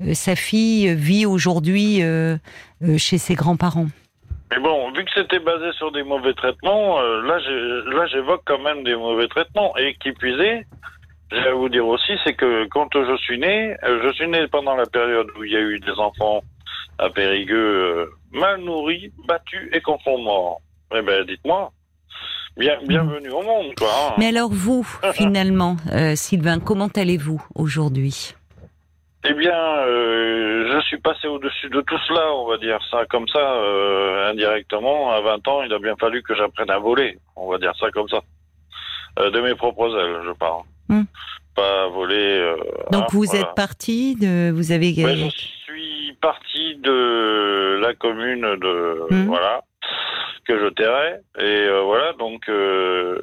euh, 0.00 0.14
sa 0.14 0.34
fille 0.34 0.94
vit 0.94 1.26
aujourd'hui 1.26 2.00
chez 2.98 3.18
ses 3.18 3.34
grands-parents. 3.34 3.88
Mais 4.52 4.60
bon, 4.60 4.92
vu 4.92 5.04
que 5.04 5.10
c'était 5.14 5.40
basé 5.40 5.72
sur 5.76 5.90
des 5.92 6.04
mauvais 6.04 6.32
traitements, 6.32 7.00
là, 7.00 7.38
là, 7.38 8.06
j'évoque 8.06 8.42
quand 8.46 8.60
même 8.62 8.84
des 8.84 8.94
mauvais 8.94 9.26
traitements. 9.28 9.76
Et 9.76 9.96
qui 10.00 10.12
je 11.32 11.36
vais 11.36 11.52
vous 11.52 11.68
dire 11.68 11.86
aussi, 11.86 12.12
c'est 12.24 12.34
que 12.34 12.66
quand 12.68 12.88
je 12.94 13.16
suis 13.18 13.38
né, 13.38 13.76
euh, 13.82 14.00
je 14.04 14.12
suis 14.12 14.28
né 14.28 14.46
pendant 14.48 14.76
la 14.76 14.86
période 14.86 15.26
où 15.36 15.44
il 15.44 15.52
y 15.52 15.56
a 15.56 15.60
eu 15.60 15.80
des 15.80 15.92
enfants 15.98 16.42
à 16.98 17.10
Périgueux 17.10 17.56
euh, 17.56 18.06
mal 18.32 18.60
nourris, 18.60 19.12
battus 19.26 19.68
et 19.72 19.82
morts. 20.22 20.60
Eh 20.94 21.02
ben, 21.02 21.24
dites-moi, 21.24 21.72
bien, 22.56 22.78
bienvenue 22.86 23.30
au 23.30 23.42
monde, 23.42 23.74
quoi. 23.76 23.88
hein. 23.88 24.14
Mais 24.18 24.28
alors 24.28 24.50
vous, 24.50 24.84
finalement, 25.14 25.76
euh, 25.92 26.14
Sylvain, 26.14 26.60
comment 26.60 26.88
allez-vous 26.94 27.44
aujourd'hui? 27.56 28.34
Eh 29.28 29.34
bien, 29.34 29.58
euh, 29.58 30.72
je 30.72 30.80
suis 30.86 30.98
passé 30.98 31.26
au-dessus 31.26 31.68
de 31.70 31.80
tout 31.80 31.98
cela, 32.06 32.32
on 32.34 32.46
va 32.48 32.58
dire 32.58 32.78
ça 32.88 33.04
comme 33.06 33.26
ça, 33.26 33.40
euh, 33.40 34.30
indirectement. 34.30 35.10
À 35.10 35.20
20 35.20 35.48
ans, 35.48 35.62
il 35.64 35.72
a 35.72 35.80
bien 35.80 35.96
fallu 35.96 36.22
que 36.22 36.36
j'apprenne 36.36 36.70
à 36.70 36.78
voler, 36.78 37.18
on 37.34 37.50
va 37.50 37.58
dire 37.58 37.72
ça 37.80 37.90
comme 37.90 38.08
ça. 38.08 38.20
De 39.18 39.40
mes 39.40 39.54
propres 39.54 39.98
ailes, 39.98 40.22
je 40.26 40.32
parle. 40.32 40.62
Hmm. 40.88 41.02
Pas 41.54 41.88
voler. 41.88 42.16
euh, 42.38 42.56
Donc 42.92 43.10
vous 43.12 43.24
voilà. 43.24 43.40
êtes 43.40 43.54
parti 43.56 44.14
de, 44.16 44.50
vous 44.50 44.72
avez. 44.72 44.92
Ouais, 45.02 45.16
je 45.16 45.28
suis 45.30 46.12
parti 46.20 46.76
de 46.76 47.78
la 47.80 47.94
commune 47.94 48.42
de 48.56 49.06
Hmm. 49.10 49.26
voilà 49.26 49.62
que 50.46 50.58
je 50.58 50.68
tairais 50.68 51.20
et 51.38 51.42
euh, 51.44 51.80
voilà 51.82 52.12
donc 52.14 52.48
euh, 52.48 53.18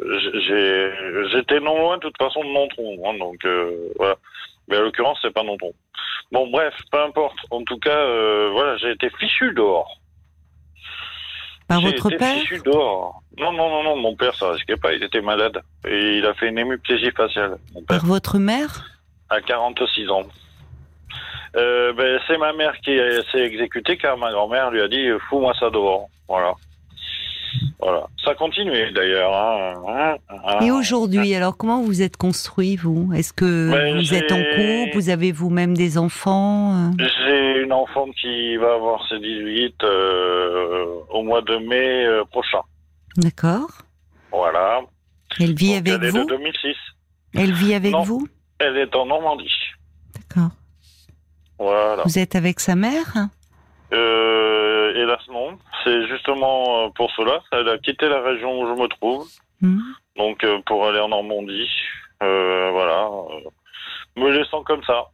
j'ai 0.45 0.91
j'étais 1.31 1.59
non 1.61 1.77
loin 1.79 1.95
de 1.97 2.01
toute 2.01 2.17
façon 2.17 2.41
de 2.43 2.49
Nontron 2.49 2.97
hein, 3.05 3.17
donc 3.17 3.37
euh, 3.45 3.71
voilà 3.97 4.15
mais 4.67 4.75
à 4.77 4.81
l'occurrence 4.81 5.17
c'est 5.21 5.33
pas 5.33 5.43
Nontron 5.43 5.73
bon 6.33 6.47
bref 6.49 6.73
peu 6.91 6.99
importe 6.99 7.37
en 7.51 7.63
tout 7.63 7.77
cas 7.79 8.05
voilà 8.51 8.75
j'ai 8.77 8.91
été 8.91 9.09
fichu 9.19 9.53
dehors 9.53 9.99
par 11.67 11.81
votre 11.81 12.09
père 12.09 12.35
fichu 12.35 12.61
dehors 12.65 13.21
non 13.37 13.51
non 13.51 13.69
non 13.69 13.83
non 13.83 13.95
mon 13.95 14.15
père 14.15 14.35
ça 14.35 14.51
risquait 14.51 14.77
pas 14.77 14.93
il 14.93 15.03
était 15.03 15.21
malade 15.21 15.61
et 15.87 16.17
il 16.17 16.25
a 16.25 16.33
fait 16.35 16.49
une 16.49 16.59
hémiplégie 16.59 17.11
faciale 17.11 17.57
mon 17.73 17.81
père 17.81 17.99
Par 17.99 18.05
votre 18.05 18.37
mère 18.39 18.89
à 19.29 19.41
46 19.41 20.09
ans. 20.09 20.23
Euh, 21.55 21.93
ben, 21.93 22.19
c'est 22.27 22.37
ma 22.37 22.53
mère 22.53 22.73
qui 22.83 22.97
s'est 23.31 23.39
exécutée 23.45 23.97
car 23.97 24.17
ma 24.17 24.31
grand-mère 24.31 24.71
lui 24.71 24.81
a 24.81 24.87
dit 24.87 25.07
fous-moi 25.29 25.53
ça 25.59 25.69
dehors. 25.69 26.07
Voilà. 26.27 26.53
Voilà. 27.79 28.07
Ça 28.23 28.33
continue 28.33 28.91
d'ailleurs. 28.91 29.33
Hein. 29.35 30.15
Et 30.61 30.71
aujourd'hui, 30.71 31.35
alors 31.35 31.57
comment 31.57 31.81
vous 31.81 32.01
êtes 32.01 32.17
construit, 32.17 32.75
vous? 32.75 33.11
Est-ce 33.13 33.33
que 33.33 33.71
Ben, 33.71 33.97
vous 33.97 34.13
êtes 34.13 34.31
en 34.31 34.37
couple? 34.37 34.95
Vous 34.95 35.09
avez 35.09 35.31
vous-même 35.31 35.75
des 35.75 35.97
enfants? 35.97 36.73
Euh 36.73 36.89
J'ai 36.99 37.42
enfant 37.73 38.09
qui 38.11 38.55
va 38.57 38.75
avoir 38.75 39.07
ses 39.07 39.19
18 39.19 39.83
euh, 39.83 40.95
au 41.09 41.23
mois 41.23 41.41
de 41.41 41.57
mai 41.57 42.05
euh, 42.05 42.23
prochain. 42.25 42.61
D'accord. 43.17 43.69
Voilà. 44.31 44.81
Elle 45.39 45.53
vit 45.55 45.69
Donc, 45.79 45.87
avec 45.87 45.93
elle 45.93 46.03
est 46.03 46.11
de 46.11 46.17
vous 46.19 46.25
2006. 46.25 46.75
Elle 47.35 47.53
vit 47.53 47.73
avec 47.73 47.91
Non. 47.91 48.03
vous 48.03 48.27
Elle 48.59 48.77
est 48.77 48.95
en 48.95 49.05
Normandie. 49.05 49.51
D'accord. 50.15 50.51
Voilà. 51.59 52.03
Vous 52.03 52.17
êtes 52.19 52.35
avec 52.35 52.59
sa 52.59 52.75
mère 52.75 53.13
Euh, 53.93 54.93
hélas 54.95 55.21
non. 55.29 55.57
C'est 55.83 56.07
justement 56.07 56.85
euh, 56.85 56.89
pour 56.95 57.11
cela. 57.11 57.41
Elle 57.51 57.69
a 57.69 57.77
quitté 57.77 58.07
la 58.09 58.21
région 58.21 58.59
où 58.61 58.67
je 58.75 58.81
me 58.81 58.87
trouve. 58.87 59.27
Hmm. 59.61 59.79
Donc 60.17 60.45
pour 60.65 60.85
aller 60.87 60.99
en 60.99 61.09
Normandie. 61.09 61.69
Voilà. 62.21 63.09
Me 64.15 64.29
laissant 64.31 64.63
comme 64.63 64.83
ça. 64.83 65.07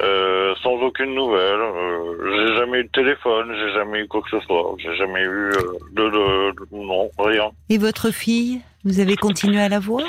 Euh, 0.00 0.54
sans 0.62 0.74
aucune 0.74 1.14
nouvelle. 1.14 1.58
Euh, 1.60 2.30
j'ai 2.48 2.54
jamais 2.56 2.78
eu 2.80 2.84
de 2.84 2.88
téléphone, 2.90 3.52
j'ai 3.58 3.72
jamais 3.72 4.00
eu 4.00 4.06
quoi 4.08 4.22
que 4.22 4.30
ce 4.30 4.38
soit. 4.46 4.74
J'ai 4.78 4.94
jamais 4.94 5.22
eu 5.22 5.26
euh, 5.50 5.62
de, 5.92 6.04
de- 6.04 6.50
de- 6.52 6.66
non 6.86 7.10
rien. 7.18 7.50
Et 7.68 7.78
votre 7.78 8.10
fille 8.12 8.60
Vous 8.84 9.00
avez 9.00 9.16
continué 9.16 9.60
à 9.60 9.68
la 9.68 9.80
voir? 9.80 10.04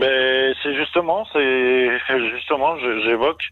Mais 0.00 0.52
c'est 0.62 0.74
justement, 0.74 1.24
c'est 1.32 1.98
justement, 2.34 2.76
j'évoque 2.78 3.42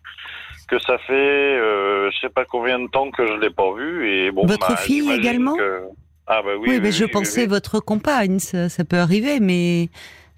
que 0.67 0.79
ça 0.81 0.99
fait, 0.99 1.13
euh, 1.13 2.11
je 2.11 2.19
sais 2.19 2.31
pas 2.31 2.45
combien 2.45 2.81
de 2.81 2.89
temps 2.89 3.11
que 3.11 3.25
je 3.27 3.35
l'ai 3.35 3.51
pas 3.51 3.73
vue 3.75 4.11
et 4.11 4.31
bon. 4.33 4.47
Votre 4.47 4.69
bah, 4.69 4.77
fille 4.77 5.13
également? 5.13 5.57
que- 5.57 5.83
Ah 6.27 6.43
bah 6.43 6.53
oui. 6.59 6.71
Oui, 6.71 6.79
mais 6.81 6.89
oui, 6.89 6.93
je 6.93 7.05
oui, 7.05 7.11
pensais 7.11 7.47
votre 7.47 7.79
compagne, 7.81 8.39
ça, 8.41 8.69
ça 8.69 8.85
peut 8.85 8.97
arriver, 8.97 9.39
mais, 9.41 9.89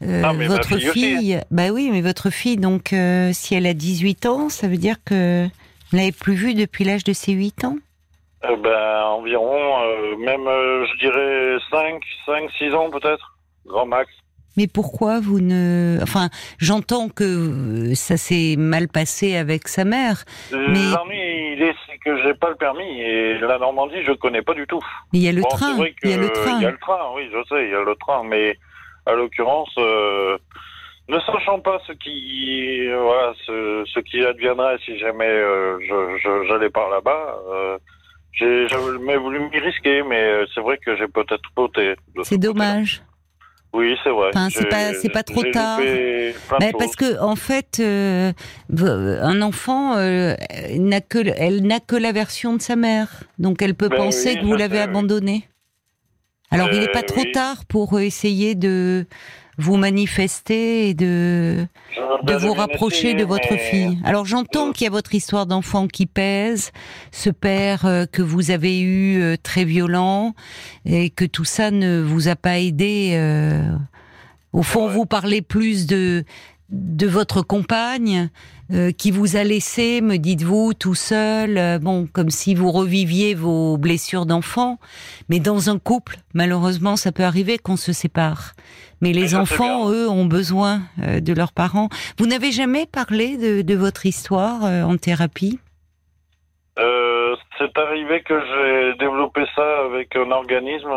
euh, 0.03 0.23
Ah, 0.25 0.33
mais 0.33 0.47
votre 0.47 0.77
fille 0.79 1.41
bah 1.51 1.69
oui, 1.73 1.89
mais 1.91 2.01
votre 2.01 2.31
fille, 2.31 2.57
donc 2.57 2.93
euh, 2.93 3.31
si 3.33 3.55
elle 3.55 3.67
a 3.67 3.75
18 3.75 4.27
ans, 4.27 4.49
ça 4.49 4.69
veut 4.69 4.77
dire 4.77 4.97
que 5.05 5.45
vous 5.91 5.97
l'avez 5.97 6.13
plus 6.13 6.35
vue 6.35 6.55
depuis 6.55 6.85
l'âge 6.85 7.05
de 7.05 7.13
ses 7.13 7.33
8 7.33 7.65
ans? 7.65 7.77
Euh, 8.45 8.57
ben, 8.57 9.03
environ, 9.05 9.81
euh, 9.83 10.17
même, 10.19 10.45
je 10.45 10.99
dirais 11.01 11.57
5, 11.71 12.01
5, 12.27 12.51
6 12.59 12.75
ans 12.75 12.91
peut-être, 12.91 13.37
grand 13.67 13.87
max. 13.87 14.11
Mais 14.59 14.67
pourquoi 14.67 15.21
vous 15.21 15.39
ne... 15.41 15.99
Enfin, 16.03 16.31
j'entends 16.59 17.11
que 17.11 17.93
ça 17.95 18.17
s'est 18.17 18.55
mal 18.57 18.89
passé 18.89 19.37
avec 19.37 19.69
sa 19.69 19.85
mère, 19.85 20.25
Mais- 20.51 20.59
L'ennui, 20.59 21.53
il 21.57 21.63
est, 21.63 21.75
c'est 21.87 21.99
que 21.99 22.23
j'ai 22.23 22.33
pas 22.33 22.49
le 22.49 22.55
permis 22.57 23.01
et 23.03 23.39
la 23.39 23.59
Normandie, 23.59 24.03
je 24.07 24.13
connais 24.13 24.41
pas 24.41 24.55
du 24.55 24.67
tout. 24.67 24.81
mais 25.13 25.19
il 25.19 25.25
y 25.25 25.29
a 25.29 25.33
le 25.33 25.43
Bon, 25.43 25.49
train, 25.49 25.77
il 26.05 26.11
y 26.11 26.15
a 26.15 26.17
le 26.17 26.31
train. 26.31 26.57
Il 26.59 26.63
y 26.63 26.67
a 26.67 26.71
le 26.71 26.79
train, 26.79 26.99
oui, 27.15 27.29
je 27.31 27.39
sais, 27.49 27.65
il 27.67 27.71
y 27.71 27.75
a 27.75 27.83
le 27.85 27.95
train, 27.97 28.23
mais 28.25 28.57
à 29.07 29.13
l'occurrence, 29.15 29.73
euh, 29.79 30.37
ne 31.09 31.19
sachant 31.21 31.61
pas 31.61 31.81
ce 31.87 31.93
qui, 31.93 32.87
voilà, 32.89 33.33
ce, 33.47 33.85
ce 33.93 34.01
qui 34.01 34.25
adviendrait 34.25 34.79
si 34.85 34.99
jamais 34.99 35.29
euh, 35.29 35.79
je, 35.81 36.47
j'allais 36.49 36.71
par 36.71 36.89
là-bas, 36.91 37.39
euh, 37.53 37.79
j'ai 38.33 38.69
jamais 38.69 39.17
voulu 39.17 39.39
m'y 39.41 39.59
risquer, 39.59 40.03
mais 40.03 40.21
euh, 40.23 40.47
c'est 40.55 40.61
vrai 40.61 40.79
que 40.79 40.97
j'ai 40.97 41.07
peut-être 41.09 41.43
ce 41.57 42.23
C'est 42.25 42.39
dommage. 42.39 43.03
Oui, 43.73 43.95
c'est 44.03 44.11
vrai. 44.11 44.31
Enfin, 44.35 44.49
c'est 44.51 44.69
pas- 44.69 44.95
c'est 44.95 45.13
pas 45.13 45.23
trop 45.23 45.43
tard. 45.43 45.81
choses. 46.71 46.73
parce 46.79 46.97
que 46.97 47.21
en 47.21 47.37
fait, 47.37 47.79
euh, 47.81 48.33
un 49.21 49.43
enfant 49.43 49.97
euh, 49.97 50.35
n'a 50.79 51.01
que 51.01 51.19
elle 51.37 51.67
n'a 51.67 51.81
que 51.81 51.97
la 51.97 52.13
version 52.13 52.55
de 52.55 52.63
sa 52.63 52.75
mère, 52.77 53.09
donc 53.39 53.61
elle 53.63 53.75
peut 53.75 53.89
Ben 53.91 53.97
penser 53.97 54.31
oui, 54.35 54.41
que 54.41 54.45
vous 54.47 54.57
l'avez 54.57 54.79
abandonné. 54.81 55.45
Alors 56.57 56.73
il 56.73 56.81
n'est 56.81 56.89
Euh, 56.89 56.93
pas 56.93 57.03
trop 57.03 57.21
oui. 57.23 57.33
tard 57.33 57.65
pour 57.67 58.01
essayer 58.01 58.55
de 58.55 59.07
vous 59.59 59.77
manifester 59.77 60.91
et 60.91 60.95
de 60.95 61.67
J'aurais 61.95 62.21
de 62.23 62.27
bien 62.27 62.37
vous 62.39 62.53
rapprocher 62.53 63.15
de 63.15 63.25
votre 63.25 63.57
fille. 63.57 63.99
Alors 64.05 64.27
j'entends 64.27 64.69
Euh. 64.69 64.73
qu'il 64.73 64.85
y 64.85 64.89
a 64.89 64.91
votre 64.91 65.15
histoire 65.15 65.47
d'enfant 65.47 65.87
qui 65.89 66.05
pèse, 66.07 66.73
ce 67.11 67.31
père 67.31 67.87
euh, 67.87 68.05
que 68.05 68.21
vous 68.23 68.51
avez 68.51 68.81
eu 68.81 69.21
euh, 69.23 69.37
très 69.43 69.65
violent 69.65 70.35
et 70.85 71.09
que 71.11 71.25
tout 71.25 71.45
ça 71.47 71.71
ne 71.71 72.01
vous 72.03 72.29
a 72.29 72.37
pas 72.37 72.59
aidé. 72.59 73.13
euh, 73.15 73.63
Au 74.53 74.63
fond, 74.63 74.87
Ouais. 74.87 74.93
vous 74.95 75.07
parlez 75.07 75.43
plus 75.43 75.87
de 75.87 76.25
de 76.69 77.07
votre 77.07 77.43
compagne 77.43 78.29
euh, 78.73 78.91
qui 78.91 79.11
vous 79.13 79.37
a 79.37 79.45
laissé, 79.45 80.01
me 80.01 80.17
dites-vous, 80.17 80.75
tout 80.75 80.97
seul, 80.97 81.59
euh, 81.59 81.79
bon, 81.79 82.09
comme 82.13 82.31
si 82.31 82.55
vous 82.55 82.73
reviviez 82.73 83.35
vos 83.35 83.77
blessures 83.77 84.27
d'enfant. 84.27 84.79
Mais 85.29 85.39
dans 85.39 85.71
un 85.71 85.79
couple, 85.79 86.17
malheureusement, 86.35 86.97
ça 86.97 87.13
peut 87.13 87.23
arriver 87.23 87.59
qu'on 87.59 87.77
se 87.77 87.93
sépare. 87.93 88.53
Mais 89.01 89.13
les 89.13 89.29
c'est 89.29 89.37
enfants, 89.37 89.91
eux, 89.91 90.09
ont 90.09 90.25
besoin 90.25 90.83
euh, 91.03 91.21
de 91.21 91.33
leurs 91.33 91.53
parents. 91.53 91.89
Vous 92.19 92.27
n'avez 92.27 92.51
jamais 92.51 92.87
parlé 92.87 93.37
de, 93.37 93.63
de 93.63 93.75
votre 93.75 94.07
histoire 94.07 94.65
en 94.65 94.97
thérapie? 94.97 95.59
C'est 97.59 97.79
arrivé 97.79 98.23
que 98.23 98.39
j'ai 98.39 98.99
développé 98.99 99.41
ça 99.55 99.87
avec 99.87 100.15
un 100.15 100.31
organisme 100.31 100.91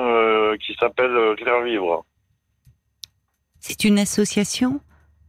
qui 0.59 0.75
s'appelle 0.77 1.35
Claire 1.37 1.61
Vivre. 1.63 2.03
C'est 3.61 3.85
une 3.85 3.97
association? 3.97 4.81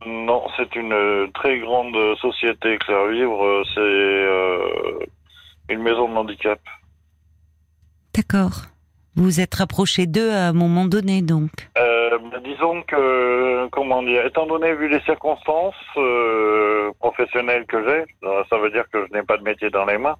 Non, 0.06 0.46
c'est 0.56 0.74
une 0.76 0.92
euh, 0.92 1.26
très 1.34 1.58
grande 1.58 1.96
société 2.16 2.78
Claire 2.78 3.06
Vivre. 3.08 3.44
euh, 3.44 3.62
C'est 3.74 3.80
euh, 3.80 5.04
une 5.68 5.82
maison 5.82 6.08
de 6.08 6.16
handicap. 6.16 6.60
D'accord. 8.14 8.62
Vous 9.16 9.24
vous 9.24 9.40
êtes 9.40 9.54
rapproché 9.54 10.06
d'eux 10.06 10.30
à 10.30 10.48
un 10.48 10.52
moment 10.52 10.84
donné, 10.84 11.20
donc. 11.20 11.50
Euh, 11.76 12.16
bah, 12.30 12.38
disons 12.42 12.82
que, 12.82 13.68
comment 13.68 14.02
dire, 14.02 14.24
étant 14.24 14.46
donné 14.46 14.74
vu 14.74 14.88
les 14.88 15.00
circonstances 15.00 15.74
euh, 15.96 16.90
professionnelles 17.00 17.66
que 17.66 17.84
j'ai, 17.86 18.04
ça 18.48 18.58
veut 18.58 18.70
dire 18.70 18.84
que 18.92 19.06
je 19.06 19.12
n'ai 19.12 19.24
pas 19.24 19.36
de 19.36 19.42
métier 19.42 19.68
dans 19.68 19.84
les 19.84 19.98
mains. 19.98 20.16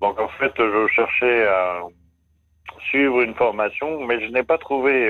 Donc 0.00 0.20
en 0.20 0.28
fait, 0.28 0.52
je 0.58 0.86
cherchais 0.94 1.46
à 1.46 1.80
suivre 2.90 3.22
une 3.22 3.34
formation, 3.34 4.04
mais 4.06 4.20
je 4.24 4.30
n'ai 4.30 4.42
pas 4.42 4.58
trouvé, 4.58 5.08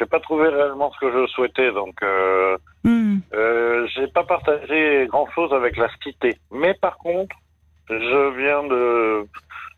j'ai 0.00 0.06
pas 0.06 0.18
trouvé 0.18 0.48
réellement 0.48 0.90
ce 0.94 0.98
que 0.98 1.12
je 1.12 1.26
souhaitais. 1.26 1.70
Donc 1.72 1.94
euh, 2.02 2.56
euh, 3.34 3.86
j'ai 3.94 4.08
pas 4.08 4.24
partagé 4.24 5.06
grand 5.08 5.28
chose 5.34 5.52
avec 5.52 5.76
la 5.76 5.88
cité. 6.02 6.36
Mais 6.50 6.72
par 6.74 6.96
contre, 6.96 7.36
je 7.90 8.36
viens 8.38 8.62
de, 8.64 9.26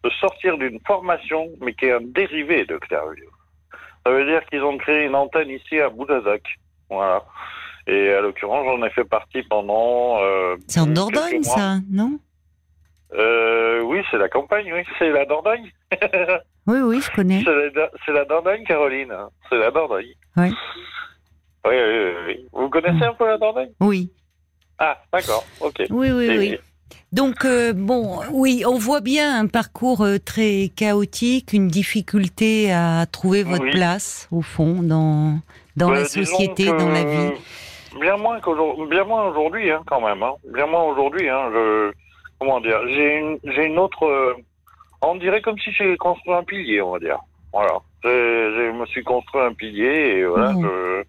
de 0.04 0.10
sortir 0.20 0.56
d'une 0.58 0.78
formation, 0.86 1.48
mais 1.60 1.74
qui 1.74 1.86
est 1.86 1.92
un 1.92 2.00
dérivé 2.00 2.64
de 2.64 2.78
Clairview. 2.78 3.28
Ça 4.06 4.12
veut 4.12 4.24
dire 4.24 4.44
qu'ils 4.46 4.62
ont 4.62 4.78
créé 4.78 5.06
une 5.06 5.14
antenne 5.16 5.50
ici 5.50 5.80
à 5.80 5.88
Boudazac. 5.88 6.42
Voilà. 6.88 7.24
Et 7.88 8.10
à 8.12 8.20
l'occurrence, 8.20 8.64
j'en 8.64 8.84
ai 8.86 8.90
fait 8.90 9.04
partie 9.04 9.42
pendant. 9.42 10.22
Euh, 10.22 10.56
C'est 10.68 10.80
en 10.80 10.86
Dordogne, 10.86 11.40
mois. 11.44 11.56
ça, 11.56 11.76
non? 11.90 12.18
Euh, 13.14 13.80
oui, 13.82 14.02
c'est 14.10 14.18
la 14.18 14.28
campagne, 14.28 14.72
oui. 14.72 14.82
C'est 14.98 15.10
la 15.10 15.24
Dordogne. 15.24 15.68
Oui, 16.66 16.78
oui, 16.80 17.00
je 17.00 17.10
connais. 17.10 17.42
C'est 17.44 18.12
la, 18.12 18.20
la 18.20 18.24
Dordogne, 18.24 18.62
Caroline. 18.64 19.12
C'est 19.48 19.58
la 19.58 19.70
Dordogne. 19.72 20.12
Oui. 20.36 20.50
Oui, 21.66 21.74
oui, 21.74 22.12
oui. 22.26 22.46
Vous 22.52 22.68
connaissez 22.70 23.04
un 23.04 23.14
peu 23.14 23.26
la 23.26 23.36
Dordogne 23.38 23.70
Oui, 23.80 24.10
Ah, 24.78 24.98
d'accord, 25.12 25.44
ok. 25.60 25.82
oui, 25.90 26.10
oui, 26.12 26.24
Et- 26.26 26.38
oui. 26.38 26.58
Donc, 27.10 27.44
euh, 27.44 27.72
bon, 27.74 28.20
oui, 28.30 28.62
on 28.66 28.78
voit 28.78 29.00
bien 29.00 29.38
un 29.40 29.46
parcours 29.46 30.02
euh, 30.02 30.18
très 30.18 30.70
chaotique, 30.74 31.52
une 31.52 31.68
difficulté 31.68 32.72
à 32.72 33.04
trouver 33.10 33.42
votre 33.42 33.64
Oui. 33.64 33.70
place, 33.70 34.28
au 34.30 34.40
fond, 34.40 34.82
dans, 34.82 35.38
dans 35.76 35.88
Bah, 35.90 35.96
la 36.00 36.04
société, 36.06 36.66
que 36.66 36.70
dans 36.78 36.88
la 36.88 37.04
vie. 37.04 37.32
Bien 38.00 38.16
moins 38.16 38.40
qu'aujourd'hui, 38.40 38.86
bien 38.88 39.04
moins 39.04 39.24
aujourd'hui, 39.28 39.70
hein, 39.70 39.82
quand 39.86 40.00
même. 40.00 40.22
Hein. 40.22 40.32
Bien 40.54 40.66
moins 40.66 40.84
aujourd'hui. 40.84 41.28
Hein, 41.28 41.50
je, 41.52 41.92
comment 42.38 42.60
dire 42.60 42.80
J'ai 42.88 43.18
une, 43.18 43.38
j'ai 43.44 43.66
une 43.66 43.78
autre. 43.78 44.36
Euh, 45.02 45.06
on 45.08 45.16
dirait 45.16 45.40
comme 45.42 45.58
si 45.58 45.70
j'ai 45.72 45.96
construit 45.96 46.34
un 46.34 46.44
pilier, 46.44 46.80
on 46.82 46.92
va 46.92 46.98
dire. 46.98 47.18
Voilà. 47.52 47.72
J'ai- 48.04 48.10
Je 48.10 48.72
me 48.72 48.86
suis 48.86 49.02
construit 49.04 49.42
un 49.42 49.52
pilier 49.54 50.18
et 50.18 50.24
voilà, 50.24 50.52
Mhm. 50.52 50.62
je, 50.62 51.02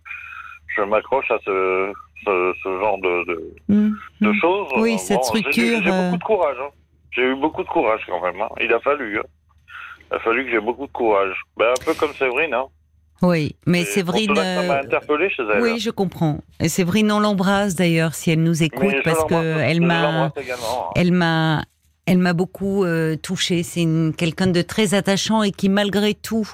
je 0.76 0.82
m'accroche 0.84 1.30
à 1.32 1.38
ce, 1.46 1.92
ce, 2.26 2.54
ce 2.64 2.80
genre 2.80 2.98
de, 3.00 3.26
de, 3.70 3.92
de 4.22 4.34
choses. 4.42 4.68
Oui, 4.78 4.96
Euh, 4.96 4.98
cette 4.98 5.24
structure, 5.24 5.82
J'ai 5.84 5.90
euh, 5.90 6.04
beaucoup 6.06 6.18
de 6.18 6.24
courage. 6.24 6.58
Hein. 6.62 6.70
J'ai 7.12 7.24
eu 7.24 7.36
beaucoup 7.36 7.64
de 7.64 7.68
courage 7.70 8.02
quand 8.08 8.22
même. 8.22 8.40
Hein. 8.42 8.50
Il 8.62 8.74
a 8.74 8.80
fallu. 8.80 9.20
Hein. 9.20 9.24
Il 10.12 10.16
a 10.18 10.20
fallu 10.20 10.46
que 10.46 10.52
j'ai 10.52 10.60
beaucoup 10.60 10.88
de 10.88 10.92
courage. 10.92 11.36
Ben, 11.58 11.68
un 11.70 11.86
peu 11.86 11.94
comme 11.94 12.14
Séverine. 12.14 12.54
Hein. 12.54 12.66
Oui, 13.22 13.56
mais 13.66 13.86
Séverine. 13.86 14.36
ça 14.36 14.44
m'a 14.44 14.80
euh, 14.82 15.30
chez 15.30 15.44
elle. 15.54 15.62
Oui, 15.62 15.80
je 15.80 15.92
comprends. 15.92 16.40
Et 16.60 16.68
Séverine, 16.70 17.12
on 17.12 17.20
l'embrasse 17.20 17.74
d'ailleurs 17.76 18.14
si 18.16 18.32
elle 18.32 18.44
nous 18.44 18.64
écoute 18.64 18.90
je 18.98 19.02
parce 19.02 19.20
l'embrasse- 19.22 19.30
que 19.44 19.60
elle 19.62 19.78
je 19.78 19.82
m'a, 19.82 20.32
elle 20.96 21.12
m'a 21.14 21.64
elle 22.06 22.18
m'a 22.18 22.34
beaucoup 22.34 22.84
euh, 22.84 23.16
touchée. 23.16 23.64
C'est 23.64 23.88
quelqu'un 24.18 24.48
de 24.48 24.62
très 24.62 24.94
attachant 24.94 25.42
et 25.42 25.52
qui, 25.52 25.70
malgré 25.70 26.14
tout, 26.14 26.50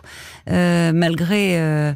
euh, 0.49 0.91
malgré 0.93 1.59
euh, 1.59 1.93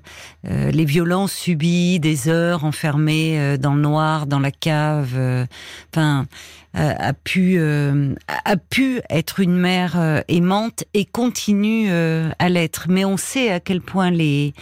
euh, 0.50 0.72
les 0.72 0.86
violences 0.86 1.34
subies, 1.34 2.00
des 2.00 2.30
heures 2.30 2.66
enfermées 2.66 3.58
dans 3.60 3.76
le 3.76 3.82
noir, 3.82 4.26
dans 4.26 4.40
la 4.40 4.52
cave, 4.52 5.48
enfin, 5.92 6.26
a 6.74 7.14
pu 7.14 7.60
a 7.60 8.58
pu 8.58 9.02
être 9.10 9.40
une 9.40 9.58
mère 9.58 10.24
aimante 10.28 10.84
et 10.94 11.06
continue 11.06 11.92
à 11.92 12.50
l'être. 12.50 12.88
Mais 12.90 13.06
on 13.06 13.18
sait 13.18 13.52
à 13.52 13.60
quel 13.60 13.82
point 13.82 14.10
les 14.10 14.54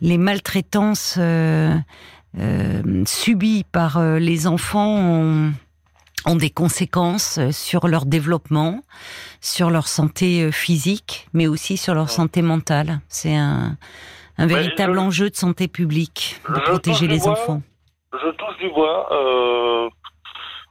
les 0.00 0.18
maltraitances 0.18 1.18
subies 3.06 3.64
par 3.70 4.02
les 4.18 4.46
enfants 4.46 4.96
ont 4.96 5.52
ont 6.26 6.36
des 6.36 6.50
conséquences 6.50 7.38
euh, 7.38 7.52
sur 7.52 7.88
leur 7.88 8.04
développement, 8.04 8.80
sur 9.40 9.70
leur 9.70 9.86
santé 9.86 10.42
euh, 10.42 10.50
physique, 10.50 11.28
mais 11.32 11.46
aussi 11.46 11.76
sur 11.76 11.94
leur 11.94 12.10
santé 12.10 12.42
mentale. 12.42 13.00
C'est 13.08 13.36
un, 13.36 13.76
un 14.38 14.46
véritable 14.46 14.98
enjeu 14.98 15.30
de 15.30 15.36
santé 15.36 15.68
publique 15.68 16.40
de 16.48 16.60
protéger 16.60 17.06
les 17.06 17.26
enfants. 17.28 17.62
Je 18.12 18.30
touche 18.30 18.56
du 18.58 18.70
bois. 18.70 19.08
Euh, 19.12 19.88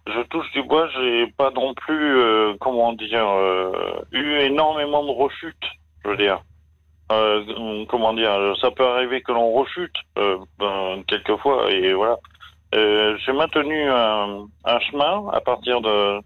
je 0.07 0.21
touche 0.27 0.51
du 0.51 0.63
bois. 0.63 0.87
J'ai 0.89 1.27
pas 1.37 1.51
non 1.51 1.73
plus, 1.73 2.17
euh, 2.17 2.53
comment 2.59 2.93
dire, 2.93 3.27
euh, 3.27 3.71
eu 4.11 4.39
énormément 4.41 5.03
de 5.03 5.11
rechutes. 5.11 5.55
Je 6.03 6.09
veux 6.09 6.17
dire. 6.17 6.41
comment 7.89 8.13
dire, 8.13 8.55
ça 8.61 8.71
peut 8.71 8.87
arriver 8.87 9.21
que 9.21 9.31
l'on 9.31 9.51
rechute 9.53 9.95
ben, 10.15 11.03
quelquefois 11.07 11.71
et 11.71 11.93
voilà. 11.93 12.17
Euh, 12.75 13.15
j'ai 13.25 13.31
maintenu 13.31 13.89
un, 13.89 14.47
un, 14.65 14.79
chemin 14.79 15.29
à 15.31 15.39
partir 15.39 15.81
de 15.81 16.19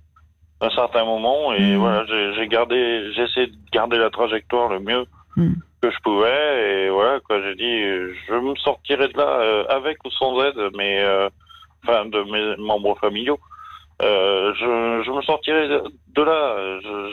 d'un 0.62 0.70
certain 0.72 1.06
moment 1.06 1.53
et 1.53 1.75
mmh. 1.75 1.77
voilà 1.77 2.06
j'ai 2.36 2.48
gardé 2.48 3.12
j'ai 3.13 3.24
essayé 3.24 3.48
de 3.48 3.56
garder 3.72 3.98
la 3.98 4.10
trajectoire 4.10 4.68
le 4.70 4.79
mieux 4.79 5.06
mmh. 5.38 5.53
que 5.82 5.91
je 5.91 5.98
pouvais 6.03 6.86
et 6.86 6.89
voilà 6.89 7.20
quoi 7.22 7.41
j'ai 7.41 7.56
dit 7.56 7.82
je 8.27 8.34
me 8.34 8.56
sortirai 8.56 9.08
de 9.08 9.18
là 9.18 9.39
euh, 9.39 9.63
avec 9.70 10.03
ou 10.03 10.12
sans 10.12 10.44
aide 10.44 10.60
mais 10.75 11.01
euh, 11.01 11.29
enfin 11.84 12.06
de 12.06 12.24
mes 12.24 12.58
membres 12.58 12.98
familiaux 13.00 13.39
euh, 14.01 14.53
je, 14.56 15.03
je 15.06 15.12
me 15.12 15.22
sortirai 15.22 15.68
de, 15.68 16.22
là 16.22 16.79
je, 16.84 17.12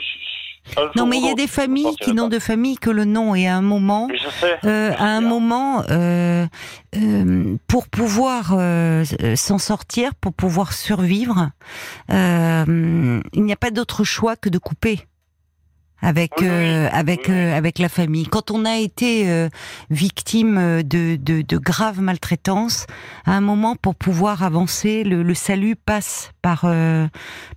non, 0.95 1.05
mais 1.05 1.17
il 1.17 1.25
y 1.25 1.29
a 1.29 1.35
des 1.35 1.47
familles 1.47 1.95
qui 2.01 2.13
n'ont 2.13 2.27
de 2.27 2.39
famille 2.39 2.77
que 2.77 2.89
le 2.89 3.05
nom. 3.05 3.35
Et 3.35 3.47
à 3.47 3.55
un 3.55 3.61
moment, 3.61 4.07
euh, 4.65 4.91
à 4.97 5.05
un 5.05 5.21
moment, 5.21 5.83
euh, 5.89 6.45
euh, 6.95 7.57
pour 7.67 7.87
pouvoir 7.87 8.57
s'en 9.35 9.57
sortir, 9.57 10.15
pour 10.15 10.33
pouvoir 10.33 10.73
survivre, 10.73 11.49
il 12.09 13.21
n'y 13.35 13.53
a 13.53 13.57
pas 13.57 13.71
d'autre 13.71 14.03
choix 14.03 14.35
que 14.35 14.49
de 14.49 14.57
couper 14.57 14.99
avec 15.99 16.43
avec 16.43 17.27
avec 17.29 17.79
la 17.79 17.89
famille. 17.89 18.27
Quand 18.27 18.51
on 18.51 18.65
a 18.65 18.77
été 18.77 19.47
victime 19.89 20.83
de, 20.83 21.15
de, 21.15 21.41
de 21.41 21.57
graves 21.57 22.01
maltraitances, 22.01 22.85
à 23.25 23.31
un 23.31 23.41
moment 23.41 23.75
pour 23.75 23.95
pouvoir 23.95 24.43
avancer, 24.43 25.03
le, 25.03 25.23
le 25.23 25.33
salut 25.33 25.75
passe 25.75 26.31
par 26.41 26.65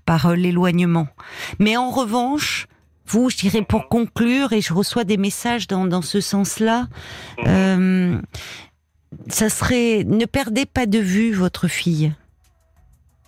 par 0.07 0.35
l'éloignement. 0.35 1.09
Mais 1.59 1.77
en 1.77 1.91
revanche, 1.91 2.67
vous, 3.11 3.31
je 3.31 3.37
dirais 3.37 3.63
pour 3.63 3.89
conclure, 3.89 4.53
et 4.53 4.61
je 4.61 4.73
reçois 4.73 5.05
des 5.05 5.17
messages 5.17 5.67
dans, 5.67 5.87
dans 5.87 6.03
ce 6.03 6.21
sens-là, 6.21 6.89
euh, 7.47 8.21
ça 9.29 9.49
serait 9.49 10.05
ne 10.05 10.25
perdez 10.25 10.67
pas 10.67 10.87
de 10.87 10.99
vue 10.99 11.33
votre 11.33 11.69
fille. 11.69 12.13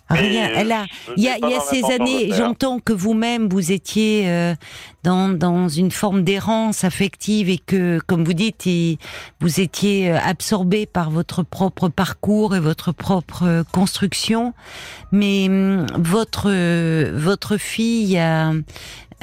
Rien. 0.09 0.49
Elle 0.55 0.71
a. 0.71 0.85
Il 1.17 1.23
y 1.23 1.29
a, 1.29 1.37
y 1.37 1.53
a 1.53 1.59
ces 1.61 1.83
années. 1.85 2.29
J'entends 2.33 2.79
que 2.79 2.93
vous-même 2.93 3.47
vous 3.49 3.71
étiez 3.71 4.23
euh, 4.27 4.53
dans 5.03 5.29
dans 5.29 5.69
une 5.69 5.91
forme 5.91 6.23
d'errance 6.23 6.83
affective 6.83 7.49
et 7.49 7.57
que, 7.57 7.99
comme 8.05 8.23
vous 8.23 8.33
dites, 8.33 8.67
vous 9.39 9.59
étiez 9.59 10.11
euh, 10.11 10.19
absorbé 10.23 10.85
par 10.85 11.09
votre 11.09 11.43
propre 11.43 11.89
parcours 11.89 12.55
et 12.55 12.59
votre 12.59 12.91
propre 12.91 13.43
euh, 13.43 13.63
construction. 13.71 14.53
Mais 15.11 15.47
hum, 15.47 15.85
votre 15.97 16.51
votre 17.13 17.57
fille 17.57 18.17
a 18.17 18.53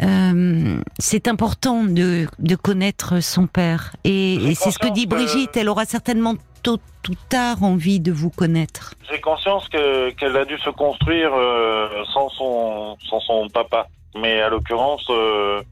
euh, 0.02 0.80
c'est 0.99 1.28
important 1.28 1.84
de, 1.84 2.26
de, 2.38 2.54
connaître 2.54 3.20
son 3.22 3.46
père. 3.46 3.94
Et, 4.04 4.54
c'est 4.54 4.70
ce 4.70 4.78
que 4.78 4.92
dit 4.92 5.06
Brigitte, 5.06 5.56
elle 5.56 5.68
aura 5.68 5.84
certainement 5.84 6.36
tôt 6.62 6.78
ou 7.08 7.14
tard 7.28 7.62
envie 7.62 8.00
de 8.00 8.12
vous 8.12 8.30
connaître. 8.30 8.94
J'ai 9.10 9.20
conscience 9.20 9.68
que 9.68 10.10
qu'elle 10.10 10.36
a 10.36 10.44
dû 10.44 10.58
se 10.58 10.70
construire 10.70 11.30
euh, 11.34 12.04
sans 12.12 12.28
son 12.30 12.96
sans 13.08 13.20
son 13.20 13.49
papa. 13.49 13.86
Mais 14.16 14.40
à 14.40 14.49
l'occurrence, 14.49 15.04
euh, 15.10 15.62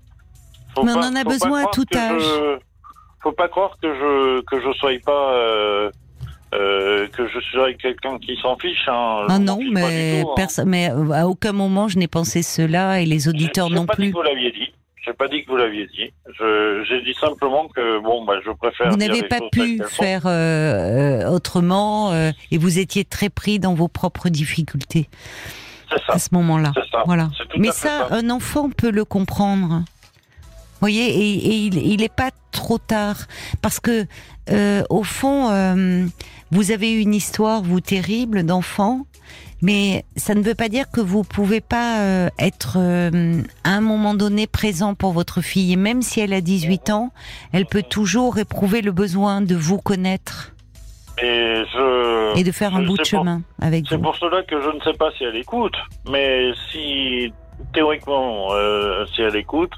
mais 0.84 0.92
on 0.92 0.98
en 0.98 1.16
a 1.16 1.24
besoin 1.24 1.64
à 1.64 1.66
tout 1.66 1.84
âge. 1.94 2.22
faut 3.22 3.32
pas 3.32 3.48
croire 3.48 3.76
que 3.82 3.92
je 3.92 4.40
que 4.42 4.60
je 4.60 4.72
sois 4.78 4.92
pas 5.04 5.32
euh, 5.34 5.90
euh, 6.54 7.06
que 7.08 7.26
je 7.26 7.58
avec 7.58 7.78
quelqu'un 7.78 8.18
qui 8.18 8.36
s'en 8.40 8.56
fiche. 8.56 8.88
Hein. 8.88 9.26
Ah 9.28 9.38
non, 9.38 9.58
mais, 9.70 10.20
hein. 10.20 10.24
personne, 10.36 10.68
mais 10.68 10.90
à 11.12 11.26
aucun 11.26 11.52
moment 11.52 11.88
je 11.88 11.98
n'ai 11.98 12.08
pensé 12.08 12.42
cela 12.42 13.00
et 13.00 13.06
les 13.06 13.28
auditeurs 13.28 13.70
non 13.70 13.86
plus. 13.86 14.12
Vous 14.12 14.22
l'aviez 14.22 14.52
dit. 14.52 14.67
J'ai 15.08 15.14
pas 15.14 15.28
dit 15.28 15.42
que 15.42 15.50
vous 15.50 15.56
l'aviez 15.56 15.86
dit. 15.86 16.12
J'ai 16.38 17.02
dit 17.02 17.14
simplement 17.18 17.66
que 17.68 17.98
bon, 18.00 18.26
bah, 18.26 18.34
je 18.44 18.50
préfère. 18.50 18.90
Vous 18.90 18.98
n'avez 18.98 19.22
pas 19.22 19.40
pu 19.50 19.80
faire 19.88 20.22
euh, 20.26 21.26
autrement 21.30 22.12
euh, 22.12 22.30
et 22.50 22.58
vous 22.58 22.78
étiez 22.78 23.06
très 23.06 23.30
pris 23.30 23.58
dans 23.58 23.72
vos 23.72 23.88
propres 23.88 24.28
difficultés. 24.28 25.08
Ça. 25.88 25.96
À 26.12 26.18
ce 26.18 26.28
moment-là. 26.32 26.72
Voilà. 27.06 27.30
Mais 27.56 27.70
ça, 27.70 28.08
un 28.10 28.28
enfant 28.28 28.68
peut 28.68 28.90
le 28.90 29.06
comprendre. 29.06 29.78
Vous 29.78 30.80
voyez, 30.80 31.08
et, 31.08 31.54
il 31.54 32.00
n'est 32.00 32.10
pas 32.10 32.30
trop 32.52 32.76
tard 32.76 33.16
parce 33.62 33.80
que 33.80 34.04
euh, 34.50 34.82
au 34.90 35.02
fond, 35.02 35.50
euh, 35.50 36.06
vous 36.50 36.70
avez 36.70 36.92
une 36.92 37.14
histoire 37.14 37.62
vous 37.62 37.80
terrible 37.80 38.44
d'enfant, 38.44 39.06
mais 39.60 40.04
ça 40.16 40.34
ne 40.34 40.42
veut 40.42 40.54
pas 40.54 40.68
dire 40.68 40.90
que 40.90 41.00
vous 41.00 41.24
pouvez 41.24 41.60
pas 41.60 42.00
euh, 42.00 42.28
être 42.38 42.78
à 42.78 43.70
un 43.70 43.80
moment 43.80 44.14
donné 44.14 44.46
présent 44.46 44.94
pour 44.94 45.12
votre 45.12 45.40
fille. 45.40 45.72
Et 45.72 45.76
même 45.76 46.02
si 46.02 46.20
elle 46.20 46.32
a 46.32 46.40
18 46.40 46.90
ans, 46.90 47.10
elle 47.52 47.66
peut 47.66 47.82
toujours 47.82 48.38
éprouver 48.38 48.82
le 48.82 48.92
besoin 48.92 49.40
de 49.40 49.54
vous 49.54 49.78
connaître. 49.78 50.52
Et, 51.20 51.64
je, 51.72 52.38
et 52.38 52.44
de 52.44 52.52
faire 52.52 52.76
un 52.76 52.82
bout 52.82 52.96
de 52.96 53.04
chemin 53.04 53.42
avec 53.60 53.82
vous. 53.82 53.88
C'est 53.90 53.98
pour 53.98 54.14
cela 54.14 54.44
que 54.44 54.60
je 54.60 54.68
ne 54.68 54.80
sais 54.80 54.96
pas 54.96 55.10
si 55.18 55.24
elle 55.24 55.34
écoute, 55.34 55.74
mais 56.08 56.52
si 56.70 57.32
théoriquement, 57.74 58.50
si 59.12 59.22
elle 59.22 59.34
écoute, 59.34 59.72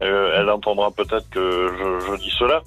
elle 0.00 0.50
entendra 0.50 0.90
peut-être 0.90 1.30
que 1.30 1.72
je, 1.78 2.06
je 2.10 2.20
dis 2.20 2.34
cela. 2.36 2.62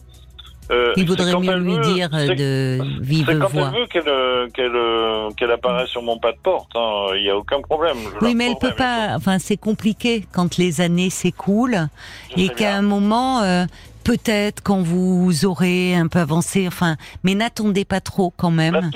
Euh, 0.71 0.93
Il 0.97 1.07
vaudrait 1.07 1.33
mieux 1.39 1.57
lui 1.57 1.77
dire 1.93 2.09
de 2.09 2.79
vive 3.01 3.25
voix. 3.25 3.33
C'est 3.33 3.39
quand 3.39 3.67
elle 3.73 3.79
veut 3.79 3.85
qu'elle 3.87 4.07
euh, 4.09 4.47
qu'elle 4.49 4.75
euh, 4.75 5.29
qu'elle 5.37 5.51
apparaisse 5.51 5.89
sur 5.89 6.01
mon 6.01 6.17
pas 6.17 6.31
de 6.31 6.37
porte. 6.37 6.71
Hein. 6.75 7.09
Il 7.15 7.21
n'y 7.21 7.29
a 7.29 7.37
aucun 7.37 7.61
problème. 7.61 7.97
oui, 8.21 8.33
mais 8.33 8.49
elle 8.49 8.57
peut 8.57 8.73
pas. 8.75 9.13
Enfin, 9.15 9.37
c'est 9.39 9.57
compliqué 9.57 10.25
quand 10.33 10.57
les 10.57 10.81
années 10.81 11.09
s'écoulent 11.11 11.87
et 12.35 12.49
qu'à 12.49 12.75
un 12.75 12.81
moment, 12.81 13.41
euh, 13.41 13.65
peut-être 14.03 14.63
quand 14.63 14.81
vous 14.81 15.45
aurez 15.45 15.95
un 15.95 16.07
peu 16.07 16.19
avancé. 16.19 16.67
Enfin, 16.67 16.95
mais 17.23 17.35
n'attendez 17.35 17.85
pas 17.85 17.99
trop 18.01 18.33
quand 18.35 18.51
même. 18.51 18.89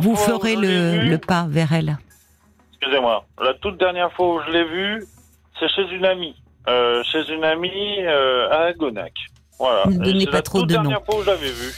Vous 0.00 0.16
ferez 0.16 0.56
le, 0.56 1.08
le 1.08 1.18
pas 1.18 1.46
vers 1.48 1.72
elle. 1.72 1.96
Excusez-moi. 2.74 3.24
La 3.42 3.54
toute 3.54 3.78
dernière 3.78 4.12
fois 4.12 4.34
où 4.34 4.40
je 4.46 4.52
l'ai 4.52 4.64
vue, 4.64 5.04
c'est 5.58 5.68
chez 5.68 5.88
une 5.94 6.04
amie. 6.04 6.34
Euh, 6.68 7.02
chez 7.04 7.32
une 7.32 7.44
amie 7.44 8.02
à 8.06 8.64
Agonac. 8.64 9.12
Voilà. 9.58 9.86
Ne 9.86 10.04
donnez 10.04 10.26
pas 10.26 10.42
trop 10.42 10.64
de 10.64 10.76
noms. 10.76 10.90
Fois 11.04 11.18
où 11.18 11.22
je 11.22 11.26
l'avais 11.26 11.50
vu. 11.50 11.72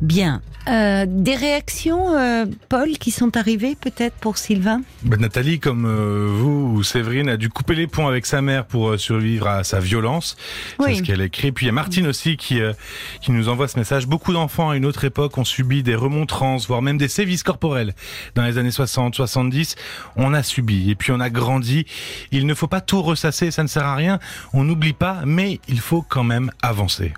Bien. 0.00 0.42
Euh, 0.68 1.04
des 1.06 1.36
réactions, 1.36 2.16
euh, 2.16 2.46
Paul, 2.68 2.90
qui 2.98 3.10
sont 3.10 3.36
arrivées 3.36 3.76
peut-être 3.78 4.14
pour 4.16 4.38
Sylvain? 4.38 4.80
Ben, 5.02 5.20
Nathalie, 5.20 5.60
comme 5.60 5.84
euh, 5.84 6.28
vous, 6.32 6.82
Séverine, 6.82 7.28
a 7.28 7.36
dû 7.36 7.50
couper 7.50 7.74
les 7.74 7.86
ponts 7.86 8.06
avec 8.06 8.24
sa 8.24 8.40
mère 8.40 8.64
pour 8.64 8.90
euh, 8.90 8.98
survivre 8.98 9.46
à 9.46 9.62
sa 9.64 9.80
violence. 9.80 10.36
Oui. 10.78 10.86
C'est 10.88 10.94
ce 10.96 11.02
qu'elle 11.02 11.20
écrit. 11.20 11.52
Puis 11.52 11.66
il 11.66 11.68
y 11.68 11.70
a 11.70 11.72
Martine 11.72 12.06
aussi 12.06 12.36
qui, 12.36 12.60
euh, 12.60 12.72
qui 13.20 13.32
nous 13.32 13.48
envoie 13.48 13.68
ce 13.68 13.78
message. 13.78 14.06
Beaucoup 14.06 14.32
d'enfants 14.32 14.70
à 14.70 14.76
une 14.76 14.86
autre 14.86 15.04
époque 15.04 15.36
ont 15.36 15.44
subi 15.44 15.82
des 15.82 15.94
remontrances, 15.94 16.66
voire 16.66 16.80
même 16.80 16.96
des 16.96 17.08
sévices 17.08 17.42
corporels. 17.42 17.94
Dans 18.34 18.44
les 18.44 18.56
années 18.56 18.70
60, 18.70 19.14
70, 19.14 19.76
on 20.16 20.32
a 20.32 20.42
subi 20.42 20.90
et 20.90 20.94
puis 20.94 21.12
on 21.12 21.20
a 21.20 21.28
grandi. 21.28 21.84
Il 22.32 22.46
ne 22.46 22.54
faut 22.54 22.68
pas 22.68 22.80
tout 22.80 23.02
ressasser, 23.02 23.50
ça 23.50 23.62
ne 23.62 23.68
sert 23.68 23.84
à 23.84 23.96
rien. 23.96 24.18
On 24.54 24.64
n'oublie 24.64 24.94
pas, 24.94 25.22
mais 25.26 25.60
il 25.68 25.80
faut 25.80 26.02
quand 26.02 26.24
même 26.24 26.50
avancer. 26.62 27.12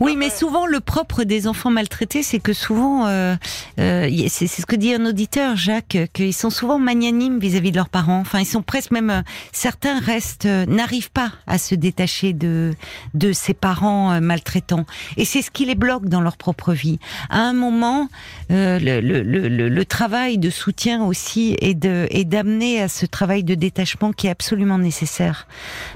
Oui, 0.00 0.16
mais 0.16 0.30
souvent 0.30 0.66
le 0.66 0.80
propre 0.80 1.24
des 1.24 1.46
enfants 1.46 1.70
maltraités, 1.70 2.22
c'est 2.22 2.38
que 2.38 2.52
souvent, 2.52 3.06
euh, 3.06 3.36
euh, 3.78 4.10
c'est 4.28 4.46
ce 4.46 4.66
que 4.66 4.76
dit 4.76 4.94
un 4.94 5.06
auditeur, 5.06 5.56
Jacques, 5.56 5.98
qu'ils 6.12 6.34
sont 6.34 6.50
souvent 6.50 6.78
magnanimes 6.78 7.38
vis-à-vis 7.38 7.70
de 7.70 7.76
leurs 7.76 7.88
parents. 7.88 8.20
Enfin, 8.20 8.40
ils 8.40 8.46
sont 8.46 8.62
presque 8.62 8.90
même 8.90 9.10
euh, 9.10 9.22
certains 9.52 9.98
restent 10.00 10.46
n'arrivent 10.46 11.10
pas 11.10 11.32
à 11.46 11.58
se 11.58 11.74
détacher 11.74 12.32
de 12.32 12.74
de 13.14 13.32
ses 13.32 13.54
parents 13.54 14.20
maltraitants, 14.20 14.86
et 15.16 15.24
c'est 15.24 15.42
ce 15.42 15.50
qui 15.50 15.64
les 15.64 15.74
bloque 15.74 16.08
dans 16.08 16.20
leur 16.20 16.36
propre 16.36 16.72
vie. 16.72 16.98
À 17.30 17.40
un 17.40 17.52
moment, 17.52 18.08
le, 18.50 18.78
le, 18.78 19.22
le, 19.22 19.48
le, 19.48 19.84
travail 19.84 20.38
de 20.38 20.50
soutien 20.50 21.04
aussi 21.04 21.56
et 21.60 21.74
de 21.74 22.06
et 22.10 22.24
d'amener 22.24 22.80
à 22.80 22.88
ce 22.88 23.06
travail 23.06 23.44
de 23.44 23.54
détachement 23.54 24.12
qui 24.12 24.26
est 24.26 24.30
absolument 24.30 24.78
nécessaire, 24.78 25.46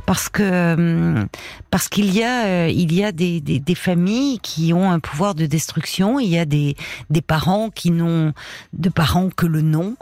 parce 0.07 0.29
que 0.29 1.27
parce 1.71 1.88
qu'il 1.88 2.14
y 2.14 2.23
a 2.23 2.68
il 2.68 2.94
y 2.94 3.05
a 3.05 3.12
des, 3.12 3.40
des, 3.49 3.59
des 3.61 3.75
familles 3.75 4.39
qui 4.41 4.75
ont 4.75 4.91
un 4.91 5.01
pouvoir 5.01 5.35
de 5.35 5.47
destruction. 5.47 6.21
Il 6.21 6.29
y 6.29 6.39
a 6.39 6.45
des, 6.45 6.77
des 7.09 7.23
parents 7.23 7.71
qui 7.71 7.91
n'ont 7.91 8.35
de 8.75 8.91
parents 8.91 9.31
que 9.35 9.47
le 9.47 9.63
nom. 9.63 9.97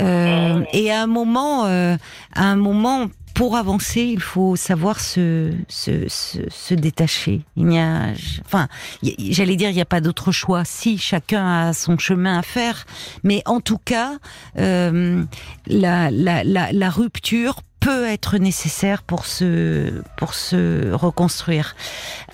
Euh, 0.00 0.62
et 0.72 0.92
à 0.92 1.02
un 1.02 1.06
moment, 1.08 1.66
euh, 1.66 1.96
à 2.32 2.44
un 2.44 2.56
moment, 2.56 3.08
pour 3.34 3.56
avancer, 3.56 4.02
il 4.02 4.20
faut 4.20 4.54
savoir 4.56 5.00
se, 5.00 5.52
se, 5.68 6.06
se, 6.08 6.74
détacher. 6.74 7.40
Il 7.56 7.66
n'y 7.66 7.80
a, 7.80 8.12
enfin, 8.44 8.68
j'allais 9.02 9.56
dire, 9.56 9.70
il 9.70 9.74
n'y 9.74 9.80
a 9.80 9.86
pas 9.86 10.00
d'autre 10.00 10.30
choix. 10.32 10.64
Si 10.64 10.98
chacun 10.98 11.68
a 11.68 11.72
son 11.72 11.98
chemin 11.98 12.38
à 12.38 12.42
faire, 12.42 12.84
mais 13.24 13.42
en 13.46 13.60
tout 13.60 13.78
cas, 13.78 14.18
euh, 14.58 15.24
la, 15.66 16.10
la, 16.10 16.44
la, 16.44 16.72
la 16.72 16.90
rupture 16.90 17.62
peut 17.84 18.06
être 18.06 18.38
nécessaire 18.38 19.02
pour 19.02 19.26
se 19.26 20.02
pour 20.16 20.34
se 20.34 20.92
reconstruire. 20.92 21.74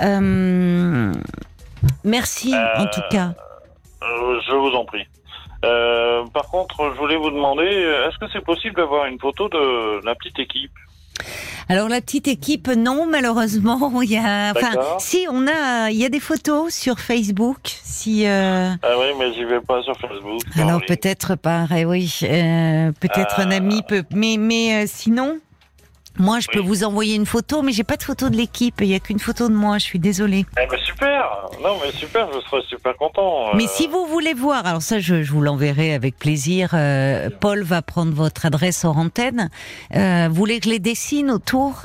Euh, 0.00 1.12
merci 2.04 2.54
en 2.54 2.86
tout 2.86 3.02
cas. 3.10 3.32
Euh, 4.02 4.40
je 4.46 4.54
vous 4.54 4.74
en 4.76 4.84
prie. 4.84 5.06
Euh, 5.64 6.24
par 6.32 6.44
contre, 6.44 6.92
je 6.94 6.98
voulais 6.98 7.16
vous 7.16 7.30
demander, 7.30 7.66
est-ce 7.66 8.16
que 8.18 8.26
c'est 8.32 8.44
possible 8.44 8.76
d'avoir 8.76 9.06
une 9.06 9.18
photo 9.18 9.48
de 9.48 10.04
la 10.04 10.14
petite 10.14 10.38
équipe? 10.38 10.72
Alors 11.68 11.88
la 11.88 12.00
petite 12.00 12.28
équipe, 12.28 12.68
non, 12.68 13.06
malheureusement, 13.06 13.92
il 14.02 14.10
y 14.10 14.16
a. 14.16 14.52
Enfin, 14.56 14.98
si 14.98 15.26
on 15.30 15.46
a, 15.46 15.90
il 15.90 15.96
y 15.96 16.04
a 16.04 16.08
des 16.08 16.20
photos 16.20 16.74
sur 16.74 16.98
Facebook. 16.98 17.58
Si. 17.64 18.26
Euh... 18.26 18.70
Ah 18.82 18.98
oui, 18.98 19.06
mais 19.18 19.34
j'y 19.34 19.44
vais 19.44 19.60
pas 19.60 19.82
sur 19.82 19.98
Facebook. 19.98 20.40
Alors 20.58 20.80
peut-être 20.86 21.36
pareil, 21.36 21.84
oui. 21.84 22.12
Euh, 22.22 22.92
peut-être 23.00 23.40
un 23.40 23.50
ami 23.50 23.82
peut, 23.86 24.04
mais 24.14 24.36
mais 24.38 24.84
euh, 24.84 24.86
sinon. 24.86 25.38
Moi, 26.18 26.40
je 26.40 26.48
peux 26.48 26.60
vous 26.60 26.82
envoyer 26.82 27.14
une 27.14 27.26
photo, 27.26 27.62
mais 27.62 27.72
j'ai 27.72 27.84
pas 27.84 27.96
de 27.96 28.02
photo 28.02 28.28
de 28.28 28.36
l'équipe. 28.36 28.80
Il 28.80 28.88
y 28.88 28.94
a 28.94 28.98
qu'une 28.98 29.20
photo 29.20 29.48
de 29.48 29.54
moi. 29.54 29.78
Je 29.78 29.84
suis 29.84 29.98
désolée. 30.00 30.46
Eh 30.60 30.66
ben 30.66 30.78
super. 30.84 31.46
Non, 31.62 31.76
mais 31.82 31.92
super. 31.92 32.28
Je 32.32 32.40
serais 32.48 32.62
super 32.68 32.96
content. 32.96 33.48
Euh. 33.48 33.52
Mais 33.54 33.66
si 33.68 33.86
vous 33.86 34.04
voulez 34.06 34.34
voir, 34.34 34.66
alors 34.66 34.82
ça, 34.82 34.98
je, 34.98 35.22
je 35.22 35.32
vous 35.32 35.40
l'enverrai 35.40 35.94
avec 35.94 36.18
plaisir. 36.18 36.70
Euh, 36.74 37.30
Paul 37.40 37.62
va 37.62 37.82
prendre 37.82 38.12
votre 38.12 38.46
adresse 38.46 38.84
hors 38.84 38.98
antenne. 38.98 39.48
Euh, 39.94 40.26
vous 40.28 40.34
voulez 40.34 40.58
que 40.58 40.64
je 40.64 40.70
les 40.70 40.78
dessine 40.80 41.30
autour? 41.30 41.82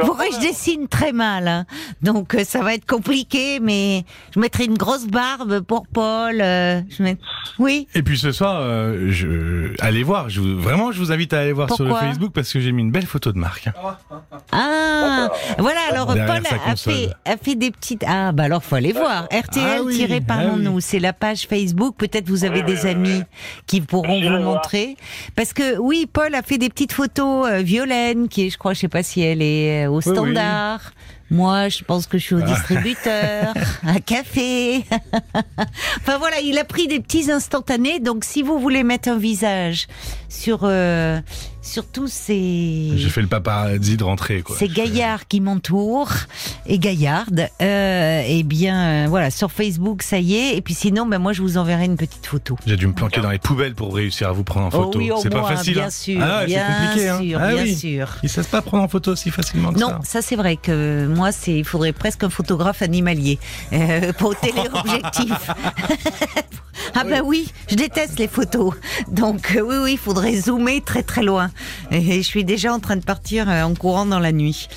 Pourquoi 0.00 0.26
je 0.32 0.40
dessine 0.40 0.88
très 0.88 1.12
mal, 1.12 1.48
hein. 1.48 1.66
donc 2.02 2.34
euh, 2.34 2.44
ça 2.44 2.60
va 2.60 2.74
être 2.74 2.86
compliqué. 2.86 3.58
Mais 3.60 4.04
je 4.34 4.40
mettrai 4.40 4.66
une 4.66 4.76
grosse 4.76 5.06
barbe 5.06 5.60
pour 5.60 5.86
Paul. 5.86 6.36
je 6.38 7.02
mets... 7.02 7.16
Oui. 7.58 7.88
Et 7.94 8.02
puis 8.02 8.18
ce 8.18 8.32
soir, 8.32 8.60
je... 9.08 9.72
allez 9.80 10.02
voir. 10.02 10.28
Je 10.28 10.40
Vraiment, 10.40 10.92
je 10.92 10.98
vous 10.98 11.12
invite 11.12 11.32
à 11.32 11.40
aller 11.40 11.52
voir 11.52 11.72
sur 11.72 11.84
le 11.84 11.94
Facebook 11.94 12.33
parce 12.34 12.52
que 12.52 12.60
j'ai 12.60 12.72
mis 12.72 12.82
une 12.82 12.90
belle 12.90 13.06
photo 13.06 13.32
de 13.32 13.38
Marc. 13.38 13.68
Ah, 14.52 15.28
voilà. 15.58 15.80
Alors 15.90 16.08
Paul 16.08 16.42
a 16.66 16.76
fait, 16.76 17.10
a 17.24 17.36
fait, 17.36 17.54
des 17.54 17.70
petites. 17.70 18.04
Ah, 18.06 18.32
bah 18.32 18.44
alors 18.44 18.62
faut 18.62 18.74
aller 18.74 18.92
voir. 18.92 19.24
RTL 19.32 19.82
ah 19.82 20.20
parlons-nous. 20.26 20.78
Ah 20.78 20.80
c'est 20.80 20.98
la 20.98 21.12
page 21.12 21.46
Facebook. 21.46 21.96
Peut-être 21.96 22.28
vous 22.28 22.44
avez 22.44 22.62
des 22.62 22.86
amis 22.86 23.22
qui 23.66 23.80
pourront 23.80 24.20
vous 24.20 24.42
montrer. 24.42 24.96
Parce 25.36 25.52
que 25.52 25.78
oui, 25.78 26.06
Paul 26.12 26.34
a 26.34 26.42
fait 26.42 26.58
des 26.58 26.68
petites 26.68 26.92
photos. 26.92 27.48
Euh, 27.48 27.62
Violaine, 27.62 28.28
qui 28.28 28.46
est, 28.46 28.50
je 28.50 28.58
crois, 28.58 28.74
je 28.74 28.80
sais 28.80 28.88
pas 28.88 29.02
si 29.02 29.22
elle 29.22 29.42
est 29.42 29.86
euh, 29.86 29.90
au 29.90 30.00
standard. 30.00 30.92
Moi, 31.30 31.68
je 31.68 31.82
pense 31.82 32.06
que 32.06 32.18
je 32.18 32.24
suis 32.24 32.34
au 32.34 32.42
ah. 32.42 32.46
distributeur, 32.46 33.54
un 33.82 33.98
café. 33.98 34.84
enfin 36.00 36.18
voilà, 36.18 36.40
il 36.40 36.58
a 36.58 36.64
pris 36.64 36.86
des 36.86 37.00
petits 37.00 37.30
instantanés. 37.30 37.98
Donc, 37.98 38.24
si 38.24 38.42
vous 38.42 38.58
voulez 38.58 38.84
mettre 38.84 39.08
un 39.08 39.18
visage 39.18 39.86
sur 40.34 40.60
euh, 40.62 41.20
surtout 41.62 42.06
ces. 42.08 42.92
J'ai 42.96 43.08
fait 43.08 43.22
le 43.22 43.28
paparazzi 43.28 43.96
de 43.96 44.04
rentrer, 44.04 44.42
quoi. 44.42 44.56
Ces 44.56 44.68
gaillards 44.68 45.26
qui 45.28 45.40
m'entourent 45.40 46.12
et 46.66 46.78
gaillardes. 46.78 47.48
Euh, 47.62 48.22
eh 48.26 48.42
bien, 48.42 49.04
euh, 49.04 49.06
voilà, 49.08 49.30
sur 49.30 49.52
Facebook, 49.52 50.02
ça 50.02 50.18
y 50.18 50.34
est. 50.34 50.56
Et 50.56 50.60
puis 50.60 50.74
sinon, 50.74 51.06
ben 51.06 51.18
moi, 51.18 51.32
je 51.32 51.42
vous 51.42 51.56
enverrai 51.56 51.84
une 51.84 51.96
petite 51.96 52.26
photo. 52.26 52.56
J'ai 52.66 52.76
dû 52.76 52.86
me 52.86 52.92
planquer 52.92 53.20
dans 53.20 53.30
les 53.30 53.38
poubelles 53.38 53.74
pour 53.74 53.94
réussir 53.94 54.28
à 54.28 54.32
vous 54.32 54.44
prendre 54.44 54.66
en 54.66 54.78
oh 54.78 54.84
photo. 54.84 54.98
oui, 54.98 55.10
c'est 55.22 55.30
pas 55.30 55.44
facile. 55.44 55.74
Bien 55.74 55.86
hein. 55.86 55.90
sûr, 55.90 56.20
ah, 56.22 56.44
bien 56.44 56.64
compliqué, 56.66 57.08
hein. 57.08 57.20
sûr, 57.20 57.38
ah, 57.40 57.52
bien 57.54 57.62
oui. 57.62 57.74
sûr. 57.74 58.16
Ils 58.22 58.28
savent 58.28 58.48
pas 58.48 58.62
prendre 58.62 58.82
en 58.82 58.88
photo 58.88 59.14
si 59.14 59.30
facilement 59.30 59.72
que 59.72 59.78
non, 59.78 59.88
ça. 59.88 59.94
Non, 59.94 60.00
ça 60.02 60.22
c'est 60.22 60.36
vrai 60.36 60.56
que 60.56 61.06
moi, 61.06 61.32
c'est, 61.32 61.56
il 61.58 61.64
faudrait 61.64 61.92
presque 61.92 62.24
un 62.24 62.30
photographe 62.30 62.82
animalier 62.82 63.38
euh, 63.72 64.12
pour 64.14 64.36
téléobjectif. 64.40 65.50
Ah 66.94 67.04
bah 67.04 67.22
oui, 67.24 67.52
je 67.68 67.76
déteste 67.76 68.18
les 68.18 68.28
photos. 68.28 68.74
Donc 69.08 69.54
euh, 69.56 69.60
oui, 69.60 69.76
oui, 69.82 69.92
il 69.92 69.98
faudrait 69.98 70.23
zoomer 70.32 70.80
très 70.80 71.02
très 71.02 71.22
loin. 71.22 71.50
Et 71.90 72.00
je 72.00 72.26
suis 72.26 72.44
déjà 72.44 72.72
en 72.72 72.80
train 72.80 72.96
de 72.96 73.04
partir 73.04 73.48
euh, 73.48 73.62
en 73.62 73.74
courant 73.74 74.06
dans 74.06 74.18
la 74.18 74.32
nuit. 74.32 74.68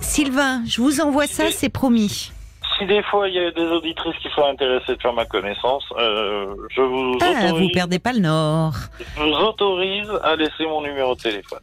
Sylvain, 0.00 0.62
je 0.66 0.80
vous 0.80 1.00
envoie 1.00 1.26
ça, 1.26 1.50
c'est 1.50 1.68
promis. 1.68 2.32
Si 2.78 2.86
des 2.86 3.02
fois 3.04 3.28
il 3.28 3.34
y 3.34 3.38
a 3.38 3.50
des 3.50 3.64
auditrices 3.64 4.16
qui 4.22 4.28
sont 4.34 4.44
intéressées 4.44 4.96
de 4.96 5.00
faire 5.00 5.12
ma 5.12 5.24
connaissance, 5.24 5.84
euh, 5.98 6.54
je 6.70 6.80
vous 6.80 7.18
ah, 7.20 7.46
autorise, 7.46 7.62
vous 7.62 7.70
perdez 7.72 7.98
pas 7.98 8.12
le 8.12 8.20
nord. 8.20 8.74
Je 9.16 9.22
vous 9.22 9.30
autorise 9.30 10.08
à 10.22 10.36
laisser 10.36 10.64
mon 10.64 10.82
numéro 10.82 11.14
de 11.14 11.20
téléphone. 11.20 11.60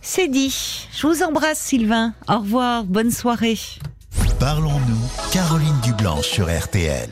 C'est 0.00 0.28
dit. 0.28 0.86
Je 0.92 1.06
vous 1.06 1.22
embrasse 1.22 1.58
Sylvain. 1.58 2.12
Au 2.28 2.40
revoir, 2.40 2.84
bonne 2.84 3.10
soirée. 3.10 3.56
Parlons-nous, 4.38 5.32
Caroline 5.32 5.80
Dublanche 5.82 6.26
sur 6.26 6.44
RTL. 6.44 7.02